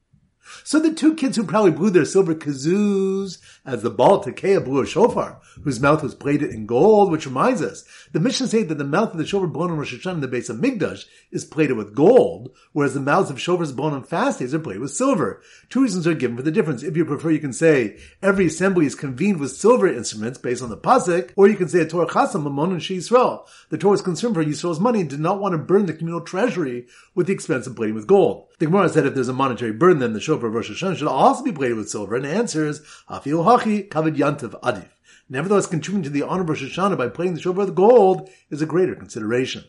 So 0.64 0.78
the 0.78 0.92
two 0.92 1.14
kids 1.14 1.37
who 1.37 1.44
probably 1.44 1.70
blew 1.70 1.90
their 1.90 2.04
silver 2.04 2.34
kazoos 2.34 3.38
as 3.64 3.82
the 3.82 3.90
Baal 3.90 4.22
Tekiah 4.22 4.64
blew 4.64 4.82
a 4.82 4.87
shofar, 4.87 5.40
whose 5.62 5.80
mouth 5.80 6.02
was 6.02 6.14
plated 6.14 6.50
in 6.50 6.66
gold, 6.66 7.11
which 7.11 7.26
reminds 7.26 7.62
us, 7.62 7.84
the 8.12 8.20
Mishnah 8.20 8.49
say 8.49 8.62
that 8.62 8.76
the 8.76 8.84
mouth 8.84 9.12
of 9.12 9.18
the 9.18 9.26
shofar 9.26 9.46
blown 9.49 9.70
on 9.70 9.78
Rosh 9.78 9.94
Hashanah 9.94 10.14
in 10.14 10.20
the 10.20 10.28
base 10.28 10.49
of 10.49 10.58
Migdash 10.58 11.04
is 11.30 11.44
plated 11.44 11.76
with 11.76 11.94
gold, 11.94 12.54
whereas 12.72 12.94
the 12.94 13.00
mouths 13.00 13.30
of 13.30 13.38
shofars 13.38 13.75
blown 13.75 13.92
on 13.92 14.02
fast 14.02 14.40
days 14.40 14.54
are 14.54 14.58
plated 14.58 14.82
with 14.82 14.90
silver. 14.90 15.42
Two 15.68 15.82
reasons 15.82 16.06
are 16.06 16.14
given 16.14 16.37
for 16.37 16.42
the 16.42 16.50
difference. 16.50 16.82
If 16.82 16.96
you 16.96 17.04
prefer, 17.04 17.30
you 17.30 17.38
can 17.38 17.52
say 17.52 17.99
every 18.22 18.46
assembly 18.46 18.87
is 18.87 18.94
convened 18.94 19.40
with 19.40 19.52
silver 19.52 19.87
instruments 19.87 20.38
based 20.38 20.62
on 20.62 20.70
the 20.70 20.76
pasuk, 20.76 21.30
or 21.37 21.49
you 21.49 21.56
can 21.56 21.68
say 21.68 21.80
a 21.80 21.87
Torah 21.87 22.06
chasam 22.06 22.44
mamon 22.44 22.72
and 22.72 22.80
Yisrael. 22.80 23.46
The 23.70 23.78
Torah 23.78 23.94
is 23.94 24.02
concerned 24.02 24.34
for 24.34 24.44
Yisrael's 24.44 24.80
money 24.80 25.00
and 25.00 25.11
did 25.11 25.20
not 25.20 25.40
want 25.40 25.52
to 25.52 25.58
burn 25.58 25.87
the 25.87 25.94
communal 25.94 26.20
treasury 26.20 26.87
with 27.14 27.26
the 27.26 27.32
expense 27.32 27.66
of 27.66 27.76
plating 27.76 27.94
with 27.94 28.06
gold. 28.06 28.49
The 28.58 28.66
Gemara 28.66 28.88
said 28.88 29.06
if 29.06 29.14
there's 29.14 29.28
a 29.28 29.32
monetary 29.32 29.72
burden, 29.72 29.99
then 29.99 30.12
the 30.12 30.20
shofar 30.20 30.31
of 30.34 30.54
Rosh 30.54 30.70
Hashanah 30.70 30.96
should 30.96 31.08
also 31.08 31.42
be 31.42 31.52
plated 31.52 31.76
with 31.76 31.90
silver. 31.90 32.14
And 32.16 32.24
the 32.24 32.30
answer 32.30 32.66
is, 32.66 32.80
Afil 33.08 33.44
Hachi 33.44 33.88
Kavod 33.88 34.16
Yantiv 34.16 34.58
Adif. 34.60 34.88
Nevertheless, 35.28 35.66
contributing 35.66 36.04
to 36.04 36.10
the 36.10 36.22
honor 36.22 36.42
of 36.42 36.48
Rosh 36.48 36.62
Hashanah 36.62 36.98
by 36.98 37.08
plating 37.08 37.34
the 37.34 37.40
shofar 37.40 37.64
with 37.64 37.74
gold 37.74 38.28
is 38.50 38.62
a 38.62 38.66
greater 38.66 38.94
consideration. 38.94 39.64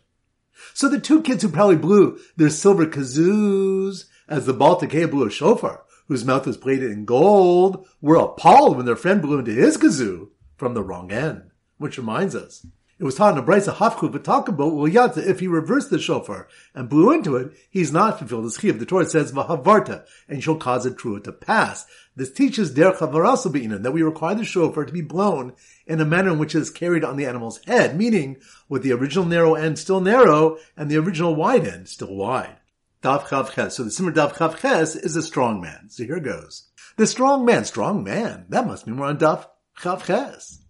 So 0.74 0.88
the 0.88 1.00
two 1.00 1.22
kids 1.22 1.44
who 1.44 1.50
probably 1.50 1.76
blew 1.76 2.20
their 2.36 2.50
silver 2.50 2.86
kazoos 2.86 4.06
as 4.28 4.46
the 4.46 4.54
Tekiah 4.54 5.10
blew 5.10 5.28
a 5.28 5.32
shofar, 5.32 5.84
whose 6.08 6.26
mouth 6.26 6.46
was 6.46 6.58
plated 6.58 6.92
in 6.92 7.06
gold, 7.06 7.88
were 8.02 8.16
appalled 8.16 8.78
when 8.78 8.86
their 8.86 8.96
friend 8.96 9.22
blew 9.22 9.40
into 9.40 9.52
his 9.52 9.78
kazoo 9.78 10.30
from 10.56 10.74
the 10.74 10.84
wrong 10.84 11.12
end. 11.12 11.52
Which 11.78 11.98
reminds 11.98 12.36
us, 12.36 12.66
it 13.00 13.04
was 13.04 13.16
taught 13.16 13.38
in 13.38 13.44
a 13.44 13.46
brisa 13.46 13.74
hafchu 13.74 14.12
v'takabo 14.12 14.72
u'yatza. 14.72 15.26
If 15.26 15.40
he 15.40 15.48
reversed 15.48 15.90
the 15.90 16.00
shofar 16.00 16.48
and 16.76 16.90
blew 16.90 17.12
into 17.12 17.36
it, 17.36 17.52
he's 17.70 17.92
not 17.92 18.20
fulfilled 18.20 18.44
his 18.44 18.58
chiyuv. 18.58 18.80
The 18.80 18.86
Torah 18.86 19.06
says 19.06 19.32
v'havarta, 19.32 20.06
and 20.30 20.44
shall 20.44 20.56
cause 20.56 20.86
a 20.86 20.92
trua 20.92 21.24
to 21.24 21.32
pass. 21.32 21.86
This 22.16 22.32
teaches 22.32 22.74
der 22.74 22.94
chavarasu 22.94 23.82
that 23.82 23.92
we 23.92 24.04
require 24.04 24.36
the 24.36 24.46
shofar 24.46 24.86
to 24.86 24.94
be 24.94 25.02
blown 25.02 25.54
in 25.88 26.00
a 26.00 26.06
manner 26.06 26.32
in 26.32 26.40
which 26.40 26.54
it 26.54 26.60
is 26.60 26.70
carried 26.70 27.04
on 27.04 27.18
the 27.18 27.26
animal's 27.26 27.64
head, 27.66 27.98
meaning 27.98 28.38
with 28.70 28.84
the 28.84 28.94
original 28.94 29.26
narrow 29.26 29.56
end 29.56 29.80
still 29.80 30.00
narrow 30.00 30.58
and 30.78 30.90
the 30.90 30.98
original 30.98 31.36
wide 31.36 31.68
end 31.68 31.90
still 31.90 32.16
wide. 32.16 32.58
Dav 33.02 33.26
chav 33.26 33.52
ches. 33.52 33.76
So 33.76 33.84
the 33.84 33.92
simmer 33.92 34.12
dav 34.12 34.34
chav 34.34 34.58
ches 34.60 34.96
is 34.96 35.16
a 35.16 35.22
strong 35.22 35.60
man. 35.60 35.90
So 35.90 36.06
here 36.06 36.20
goes. 36.20 36.70
The 36.96 37.08
strong 37.08 37.44
man, 37.44 37.66
strong 37.66 38.04
man. 38.04 38.46
That 38.50 38.68
must 38.68 38.88
mean 38.88 38.98
we're 38.98 39.08
on 39.08 39.18
dav 39.18 39.48
chav 39.78 40.06
ches. 40.06 40.63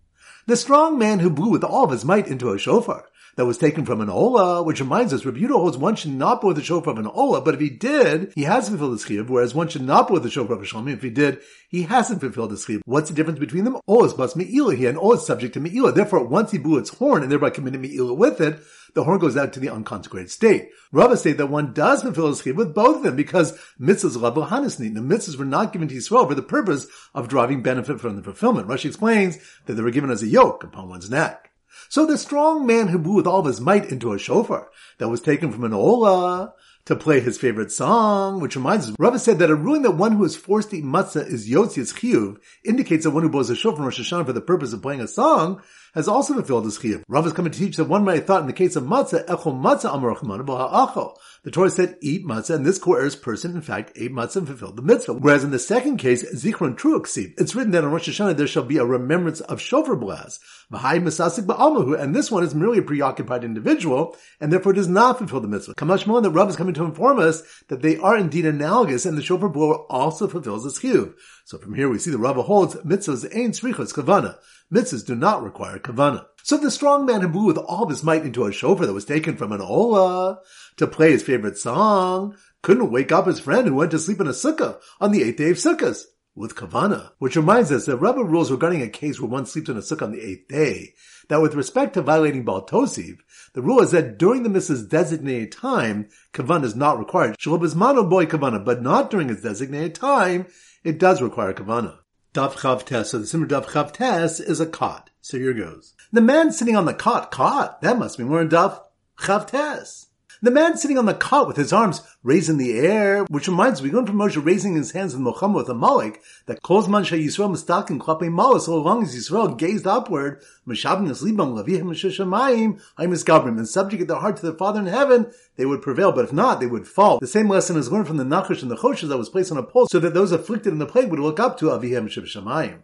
The 0.46 0.58
strong 0.58 0.98
man 0.98 1.20
who 1.20 1.30
blew 1.30 1.50
with 1.50 1.64
all 1.64 1.86
of 1.86 1.92
his 1.92 2.04
might 2.04 2.28
into 2.28 2.52
a 2.52 2.58
shofar 2.58 3.06
that 3.36 3.46
was 3.46 3.58
taken 3.58 3.86
from 3.86 4.02
an 4.02 4.10
ola, 4.10 4.64
which 4.64 4.80
reminds 4.80 5.14
us, 5.14 5.24
Rebuta 5.24 5.52
holds 5.52 5.78
one 5.78 5.96
should 5.96 6.12
not 6.12 6.42
blow 6.42 6.54
the 6.54 6.64
shofar 6.64 6.94
of 6.94 7.00
an 7.00 7.08
ola, 7.08 7.42
but 7.42 7.56
if 7.56 7.60
he 7.60 7.70
did, 7.70 8.32
he 8.36 8.44
has 8.44 8.70
fulfilled 8.70 8.92
his 8.92 9.06
chiyuv, 9.06 9.30
whereas 9.30 9.56
one 9.56 9.68
should 9.68 9.82
not 9.82 10.08
blow 10.08 10.20
the 10.20 10.30
shofar 10.30 10.56
of 10.56 10.62
a 10.62 10.66
shalmi. 10.66 10.94
If 10.94 11.02
he 11.02 11.10
did, 11.10 11.40
he 11.70 11.84
hasn't 11.84 12.22
fulfilled 12.22 12.52
his 12.52 12.66
chiyuv. 12.66 12.82
What's 12.86 13.10
the 13.10 13.16
difference 13.16 13.40
between 13.40 13.64
them? 13.64 13.78
Ola 13.88 14.06
is 14.06 14.14
bas 14.14 14.36
me'ila 14.36 14.76
here, 14.76 14.90
and 14.90 14.98
ola 14.98 15.16
is 15.16 15.26
subject 15.26 15.56
to 15.56 15.60
me'ila. 15.60 15.92
Therefore, 15.92 16.24
once 16.26 16.52
he 16.52 16.58
blew 16.58 16.78
its 16.78 16.90
horn 16.90 17.24
and 17.24 17.32
thereby 17.32 17.50
committed 17.50 17.82
me'ila 17.82 18.14
with 18.14 18.40
it, 18.40 18.60
the 18.94 19.04
horn 19.04 19.20
goes 19.20 19.36
out 19.36 19.54
to 19.54 19.60
the 19.60 19.70
unconsecrated 19.70 20.30
state. 20.30 20.70
Rava 20.92 21.18
say 21.18 21.34
that 21.34 21.48
one 21.48 21.74
does 21.74 22.04
fulfill 22.04 22.28
his 22.28 22.42
chiyuv 22.44 22.56
with 22.56 22.76
both 22.76 22.98
of 22.98 23.04
them 23.04 23.16
because 23.16 23.58
mitzvahs 23.80 24.18
rabu 24.18 24.48
hanisni. 24.48 24.94
The 24.94 25.00
mitzvahs 25.00 25.38
were 25.38 25.46
not 25.46 25.74
given 25.74 25.88
to 25.88 25.96
Yisrael 25.96 26.28
for 26.28 26.36
the 26.36 26.44
purpose 26.44 26.86
of 27.16 27.28
driving 27.28 27.64
benefit 27.64 28.00
from 28.00 28.16
the 28.16 28.22
fulfillment. 28.22 28.68
Rashi 28.68 28.86
explains 28.86 29.40
that 29.66 29.74
they 29.74 29.82
were 29.82 29.90
given 29.90 30.12
as 30.12 30.22
a 30.22 30.28
yoke 30.28 30.64
upon 30.64 30.90
one's 30.90 31.10
neck. 31.10 31.50
So 31.94 32.08
the 32.08 32.18
strong 32.18 32.66
man 32.66 32.88
who 32.88 32.98
blew 32.98 33.14
with 33.14 33.28
all 33.28 33.44
his 33.44 33.62
might 33.62 33.92
into 33.92 34.14
a 34.14 34.18
shofar 34.18 34.72
that 34.98 35.10
was 35.10 35.22
taken 35.22 35.52
from 35.52 35.64
an 35.64 35.74
ola 35.74 36.56
to 36.86 36.96
play 36.96 37.20
his 37.20 37.38
favorite 37.38 37.72
song, 37.72 38.40
which 38.42 38.56
reminds 38.56 38.90
us, 38.90 38.96
Rava 38.98 39.20
said 39.20 39.38
that 39.38 39.52
a 39.52 39.56
ruling 39.56 39.84
that 39.84 39.92
one 39.92 40.14
who 40.14 40.24
is 40.24 40.36
forced 40.36 40.72
to 40.72 40.78
eat 40.78 40.84
matzah 40.84 41.24
is 41.24 41.48
yotzi's 41.48 41.94
chiyuv 41.94 42.38
indicates 42.66 43.04
that 43.04 43.12
one 43.12 43.22
who 43.22 43.30
blows 43.30 43.52
a 43.52 43.56
shofar 43.56 43.76
from 43.76 43.86
Rosh 43.86 44.02
Hashanah 44.02 44.26
for 44.26 44.34
the 44.34 44.42
purpose 44.42 44.74
of 44.74 44.82
playing 44.82 45.02
a 45.02 45.08
song 45.08 45.62
has 45.94 46.08
also 46.08 46.34
fulfilled 46.34 46.66
his 46.66 46.80
chiyuv. 46.80 47.04
Rav 47.08 47.28
is 47.28 47.34
coming 47.34 47.52
to 47.52 47.60
teach 47.60 47.78
that 47.78 47.86
one 47.86 48.04
might 48.04 48.16
have 48.16 48.26
thought 48.26 48.42
in 48.42 48.48
the 48.48 48.54
case 48.54 48.76
of 48.76 48.86
matzah, 48.86 49.28
echol 49.28 49.62
matzah 49.62 49.92
ha'achol. 49.92 51.16
The 51.44 51.52
Torah 51.52 51.70
said 51.70 51.98
eat 52.00 52.26
matzah, 52.26 52.56
and 52.56 52.66
this 52.66 52.80
coerced 52.80 53.22
person, 53.22 53.54
in 53.54 53.62
fact, 53.62 53.92
ate 53.98 54.14
matzah 54.14 54.38
and 54.38 54.48
fulfilled 54.48 54.78
the 54.78 54.82
mitzvah. 54.82 55.16
Whereas 55.16 55.44
in 55.44 55.52
the 55.52 55.60
second 55.60 55.98
case, 55.98 56.24
zichron 56.34 56.78
truaksiv, 56.78 57.34
it's 57.38 57.54
written 57.54 57.74
that 57.74 57.84
on 57.84 57.92
Rosh 57.92 58.08
Hashanah 58.08 58.38
there 58.38 58.48
shall 58.48 58.64
be 58.64 58.78
a 58.78 58.86
remembrance 58.86 59.42
of 59.42 59.60
shofar 59.60 59.98
blast. 59.98 60.40
V'hai 60.72 61.04
masasik 61.04 61.46
ba'almahu, 61.46 62.00
and 62.00 62.16
this 62.16 62.32
one 62.32 62.46
is 62.46 62.56
merely 62.56 62.78
a 62.78 62.82
preoccupied 62.82 63.44
individual, 63.44 64.16
and 64.40 64.54
therefore 64.54 64.72
does 64.72 64.88
not 64.88 65.18
fulfill 65.18 65.42
the 65.42 65.50
mitzvah. 65.50 65.74
Kamash 65.76 66.24
that 66.24 66.30
Rav 66.30 66.48
is 66.48 66.56
coming 66.56 66.76
to 66.76 66.86
inform 66.86 67.20
us 67.20 67.44
that 67.68 67.82
they 67.82 67.98
are 67.98 68.18
indeed 68.18 68.46
analogous, 68.46 69.06
and 69.06 69.18
the 69.18 69.22
shofar 69.22 69.50
blower 69.50 69.80
also 69.92 70.30
fulfills 70.30 70.64
his 70.64 70.80
chiyuv. 70.80 71.14
So 71.44 71.58
from 71.58 71.74
here 71.74 71.90
we 71.90 72.00
see 72.00 72.12
the 72.12 72.18
Rava 72.18 72.44
holds 72.44 72.76
mitzvahs 72.76 73.28
ain 73.36 73.52
srichas 73.52 73.94
kavana. 73.94 74.38
Mitzvahs 74.74 75.06
do 75.06 75.14
not 75.14 75.44
require 75.44 75.78
kavana. 75.78 76.26
So 76.46 76.58
the 76.58 76.72
strong 76.72 77.06
man 77.06 77.22
who 77.22 77.30
blew 77.30 77.46
with 77.46 77.58
all 77.58 77.88
his 77.88 78.04
might 78.04 78.26
into 78.26 78.44
a 78.44 78.52
shofar 78.52 78.86
that 78.86 78.92
was 78.92 79.06
taken 79.06 79.38
from 79.38 79.54
an 79.54 79.62
ola 79.62 80.42
to 80.76 80.86
play 80.86 81.12
his 81.12 81.24
favorite 81.24 81.58
song 81.58 82.36
couldn't 82.62 82.92
wake 82.92 83.14
up 83.14 83.28
his 83.28 83.40
friend 83.40 83.66
who 83.66 83.76
went 83.76 83.92
to 83.92 84.00
sleep 84.00 84.20
in 84.20 84.28
a 84.28 84.32
sukkah 84.32 84.78
on 85.00 85.14
the 85.14 85.24
eighth 85.24 85.38
day 85.38 85.52
of 85.52 85.56
sukkahs 85.56 86.04
with 86.36 86.56
kavana. 86.56 87.12
Which 87.18 87.38
reminds 87.38 87.72
us 87.72 87.86
that 87.86 87.96
Rebbe 87.96 88.22
rules 88.22 88.52
regarding 88.52 88.82
a 88.82 88.90
case 88.90 89.22
where 89.22 89.30
one 89.30 89.46
sleeps 89.46 89.70
in 89.70 89.78
a 89.78 89.80
sukkah 89.80 90.02
on 90.02 90.12
the 90.12 90.22
eighth 90.22 90.50
day, 90.50 90.96
that 91.30 91.42
with 91.42 91.56
respect 91.56 91.94
to 91.94 92.02
violating 92.02 92.44
Baal 92.44 92.66
Tosiv, 92.66 93.20
the 93.54 93.62
rule 93.62 93.80
is 93.80 93.92
that 93.92 94.18
during 94.18 94.44
the 94.44 94.50
mitzvah's 94.50 94.86
designated 94.86 95.54
time, 95.54 96.10
kavana 96.34 96.66
is 96.66 96.76
not 96.76 97.00
required. 97.00 97.38
Shalobizmano 97.38 98.10
boy 98.10 98.26
kavana, 98.26 98.66
but 98.66 98.82
not 98.82 99.10
during 99.10 99.30
its 99.30 99.44
designated 99.44 99.96
time, 99.96 100.48
it 100.84 101.00
does 101.00 101.22
require 101.22 101.54
kavana. 101.54 102.00
Daf 102.34 102.56
Chav 102.56 102.84
Tes, 102.84 103.12
so 103.12 103.20
the 103.20 103.26
Siman 103.26 103.48
Daf 103.48 103.68
Chav 103.68 103.94
Tes 103.94 104.42
is 104.42 104.60
a 104.60 104.66
cot. 104.66 105.10
So 105.26 105.38
here 105.38 105.54
goes. 105.54 105.94
The 106.12 106.20
man 106.20 106.52
sitting 106.52 106.76
on 106.76 106.84
the 106.84 106.94
cot, 106.94 107.32
cot, 107.32 107.82
that 107.82 107.98
must 107.98 108.18
be 108.18 108.26
more 108.26 108.44
Daf 108.44 108.82
Chav 109.18 110.06
The 110.42 110.52
man 110.52 110.76
sitting 110.76 110.98
on 110.98 111.06
the 111.06 111.14
cot 111.14 111.48
with 111.48 111.56
his 111.56 111.72
arms 111.72 112.02
raised 112.24 112.50
in 112.50 112.58
the 112.58 112.78
air, 112.78 113.24
which 113.30 113.48
reminds 113.48 113.82
me, 113.82 113.90
learn 113.90 114.06
from 114.06 114.18
Moshe 114.18 114.46
raising 114.46 114.76
his 114.76 114.92
hands 114.92 115.14
in 115.14 115.24
Muhammad 115.24 115.56
with 115.56 115.70
Amalek, 115.70 116.22
that 116.48 116.62
calls 116.62 116.90
man 116.90 117.06
Yisrael 117.06 117.50
mistaken 117.50 118.00
klape 118.00 118.30
malah, 118.30 118.60
so 118.60 118.76
long 118.82 119.02
as 119.02 119.16
Yisrael 119.16 119.58
gazed 119.58 119.88
upward, 119.88 120.42
mishabim 120.68 121.08
libam 121.08 121.58
lavihim 121.58 121.84
mishishamayim, 121.84 122.82
I 122.98 123.06
misgabrim, 123.06 123.58
and 123.58 123.70
subjugate 123.70 124.10
their 124.10 124.18
heart 124.18 124.36
to 124.36 124.42
their 124.42 124.58
Father 124.58 124.82
in 124.82 124.88
heaven, 124.88 125.32
they 125.56 125.66
would 125.66 125.82
prevail, 125.82 126.12
but 126.12 126.26
if 126.26 126.34
not, 126.34 126.60
they 126.60 126.68
would 126.68 126.86
fall. 126.86 127.20
The 127.20 127.28
same 127.28 127.48
lesson 127.48 127.78
is 127.78 127.90
learned 127.90 128.08
from 128.08 128.18
the 128.18 128.26
Nachash 128.26 128.62
and 128.62 128.70
the 128.70 128.76
Choshes 128.76 129.08
that 129.08 129.18
was 129.18 129.30
placed 129.30 129.54
on 129.54 129.58
a 129.58 129.64
pole, 129.64 129.88
so 129.88 130.02
that 130.02 130.14
those 130.14 130.34
afflicted 130.34 130.74
in 130.74 130.80
the 130.80 130.86
plague 130.86 131.10
would 131.12 131.22
look 131.22 131.40
up 131.40 131.58
to 131.60 131.68
Avihem 131.68 132.10
Shibshamayim. 132.10 132.80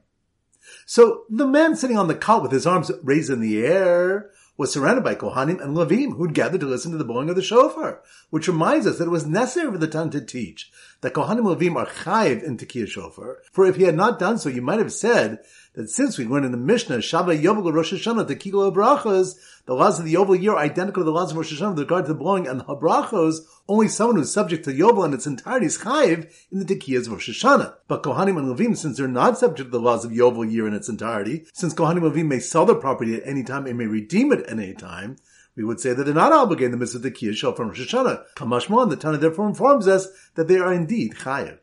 So 0.86 1.24
the 1.30 1.48
man 1.48 1.76
sitting 1.76 1.98
on 1.98 2.08
the 2.08 2.16
cot 2.16 2.42
with 2.42 2.52
his 2.52 2.66
arms 2.66 2.92
raised 3.04 3.30
in 3.30 3.40
the 3.40 3.66
air 3.66 4.32
was 4.58 4.74
surrounded 4.74 5.04
by 5.04 5.16
Kohanim 5.16 5.64
and 5.64 5.76
Levim 5.76 6.18
who'd 6.18 6.34
gathered 6.34 6.60
to 6.60 6.68
listen 6.68 6.92
to 6.92 6.98
the 6.98 7.06
blowing 7.06 7.30
of 7.30 7.36
the 7.36 7.42
shofar, 7.42 8.02
which 8.30 8.48
reminds 8.48 8.86
us 8.86 8.98
that 8.98 9.06
it 9.06 9.12
was 9.12 9.26
necessary 9.26 9.72
for 9.72 9.78
the 9.78 9.88
Tan 9.88 10.10
to 10.10 10.20
teach 10.20 10.70
that 11.02 11.14
Kohanim 11.14 11.42
Levim 11.42 11.76
are 11.76 11.86
chayiv 11.86 12.44
in 12.44 12.58
Tekiah 12.58 12.88
shofar, 12.88 13.38
for 13.52 13.66
if 13.66 13.76
he 13.78 13.84
had 13.84 13.96
not 13.96 14.20
done 14.20 14.38
so, 14.38 14.50
you 14.50 14.62
might 14.62 14.80
have 14.80 14.92
said 14.92 15.40
that 15.74 15.90
since 15.90 16.18
we 16.18 16.26
learned 16.26 16.46
in 16.46 16.52
the 16.52 16.58
Mishnah, 16.58 16.98
Shabbat 16.98 17.42
Yovel 17.42 17.74
Rosh 17.74 17.94
Hashanah, 17.94 18.28
the 18.28 18.36
Kilo 18.36 18.70
Brachos, 18.72 19.36
the 19.66 19.76
laws 19.76 20.00
of 20.00 20.06
the 20.06 20.16
Yovel 20.16 20.42
year 20.42 20.54
are 20.54 20.58
identical 20.58 21.02
to 21.02 21.06
the 21.06 21.12
laws 21.12 21.32
of 21.32 21.38
Rosh 21.38 21.54
Hashanah 21.54 21.70
with 21.72 21.80
regard 21.80 22.06
to 22.06 22.14
the 22.14 22.20
blowing 22.20 22.48
and 22.48 22.60
the 22.60 22.66
Habrachos, 22.66 23.42
only 23.68 23.88
someone 23.88 24.18
who's 24.18 24.34
subject 24.34 24.66
to 24.66 24.74
Yovel 24.74 25.06
in 25.06 25.14
its 25.14 25.28
entirety 25.28 25.68
is 25.68 25.78
chayiv 25.78 26.30
in 26.52 26.60
the 26.60 26.66
Tekiyahs 26.66 27.06
of 27.06 27.14
Rosh 27.14 27.30
Hashanah. 27.30 27.76
But 27.88 28.04
Kohanim 28.04 28.38
and 28.38 28.58
Levim, 28.58 28.76
since 28.76 28.98
they're 28.98 29.08
not 29.08 29.38
subject 29.38 29.68
to 29.68 29.72
the 29.72 29.80
laws 29.80 30.04
of 30.04 30.12
Yovel 30.12 30.52
year 30.52 30.68
in 30.68 30.74
its 30.74 30.90
entirety, 30.90 31.46
since 31.54 31.74
Kohanim 31.74 32.02
Levim 32.02 32.28
may 32.28 32.40
sell 32.40 32.66
their 32.66 32.76
property 32.76 33.16
at 33.16 33.26
any 33.26 33.44
time 33.44 33.68
and 33.68 33.78
may 33.78 33.86
redeem 33.86 34.32
it 34.34 34.42
at 34.42 34.50
any 34.50 34.74
time, 34.74 35.18
we 35.56 35.64
would 35.64 35.80
say 35.80 35.94
that 35.94 36.04
they're 36.04 36.14
not 36.14 36.32
obligated 36.32 36.78
midst 36.78 36.96
of 36.96 37.02
the 37.02 37.12
Kiyah 37.12 37.56
from 37.56 37.70
Rosh 37.70 37.94
Hashanah. 37.94 38.24
Kamashmon, 38.36 38.90
the 38.90 38.96
Tana 38.96 39.18
therefore 39.18 39.48
informs 39.48 39.88
us 39.88 40.08
that 40.36 40.48
they 40.48 40.58
are 40.58 40.74
indeed 40.74 41.16
chayiv. 41.16 41.60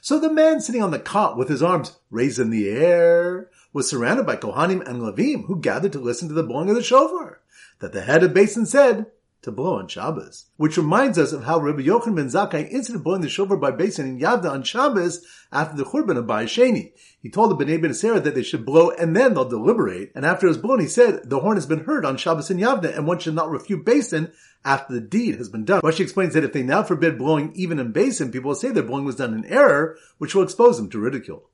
So 0.00 0.18
the 0.18 0.32
man 0.32 0.60
sitting 0.60 0.82
on 0.82 0.90
the 0.90 0.98
cot 0.98 1.36
with 1.36 1.48
his 1.48 1.62
arms 1.62 1.96
raised 2.10 2.38
in 2.38 2.50
the 2.50 2.68
air 2.68 3.50
was 3.72 3.88
surrounded 3.88 4.26
by 4.26 4.36
Kohanim 4.36 4.86
and 4.86 5.00
Levim 5.00 5.46
who 5.46 5.60
gathered 5.60 5.92
to 5.92 5.98
listen 5.98 6.28
to 6.28 6.34
the 6.34 6.42
blowing 6.42 6.68
of 6.68 6.74
the 6.74 6.82
shofar. 6.82 7.40
that 7.80 7.92
the 7.92 8.02
head 8.02 8.22
of 8.22 8.32
Beis 8.32 8.54
Din 8.54 8.66
said 8.66 9.06
to 9.42 9.52
blow 9.52 9.78
on 9.78 9.88
Shabbos. 9.88 10.46
Which 10.56 10.76
reminds 10.76 11.18
us 11.18 11.32
of 11.32 11.44
how 11.44 11.60
Rabbi 11.60 11.82
Yochanan 11.82 12.16
ben 12.16 12.26
Zakkai 12.26 12.70
instituted 12.70 13.04
blowing 13.04 13.20
the 13.20 13.28
shofar 13.28 13.56
by 13.56 13.70
Beis 13.70 13.96
Din 13.96 14.06
in 14.06 14.18
Yavna 14.18 14.50
on 14.50 14.62
Shabbos 14.62 15.24
after 15.52 15.76
the 15.76 15.84
Churban 15.84 16.16
of 16.16 16.26
Bayis 16.26 16.48
Sheni. 16.48 16.92
He 17.20 17.30
told 17.30 17.50
the 17.50 17.64
Bnei 17.64 17.80
Beseira 17.80 18.22
that 18.22 18.34
they 18.34 18.42
should 18.42 18.66
blow 18.66 18.90
and 18.90 19.16
then 19.16 19.34
they'll 19.34 19.48
deliberate. 19.48 20.10
And 20.14 20.26
after 20.26 20.46
it 20.46 20.50
was 20.50 20.58
blown, 20.58 20.80
he 20.80 20.88
said, 20.88 21.28
the 21.30 21.40
horn 21.40 21.56
has 21.56 21.66
been 21.66 21.84
heard 21.84 22.04
on 22.04 22.16
Shabbos 22.16 22.50
in 22.50 22.58
Yavna 22.58 22.96
and 22.96 23.06
one 23.06 23.18
should 23.20 23.34
not 23.34 23.50
refute 23.50 23.84
Beis 23.84 24.10
Din 24.10 24.32
after 24.64 24.92
the 24.92 25.00
deed 25.00 25.36
has 25.36 25.48
been 25.48 25.64
done. 25.64 25.80
Rashi 25.82 26.00
explains 26.00 26.34
that 26.34 26.44
if 26.44 26.52
they 26.52 26.62
now 26.62 26.82
forbid 26.82 27.18
blowing 27.18 27.52
even 27.54 27.78
in 27.78 27.92
Beis 27.92 28.18
Din, 28.18 28.32
people 28.32 28.48
will 28.48 28.54
say 28.56 28.70
their 28.70 28.82
blowing 28.82 29.04
was 29.04 29.16
done 29.16 29.34
in 29.34 29.44
error, 29.44 29.96
which 30.18 30.34
will 30.34 30.42
expose 30.42 30.78
them 30.78 30.90
to 30.90 30.98
ridicule. 30.98 31.48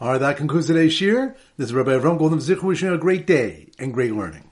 Alright, 0.00 0.20
that 0.20 0.36
concludes 0.36 0.66
today's 0.66 0.94
shir. 0.94 1.36
This 1.56 1.66
is 1.66 1.74
Rabbi 1.74 1.90
Avram 1.90 2.18
Golden 2.18 2.40
Zich 2.40 2.62
wishing 2.62 2.88
a 2.88 2.96
great 2.96 3.26
day 3.26 3.70
and 3.78 3.92
great 3.92 4.12
learning. 4.12 4.49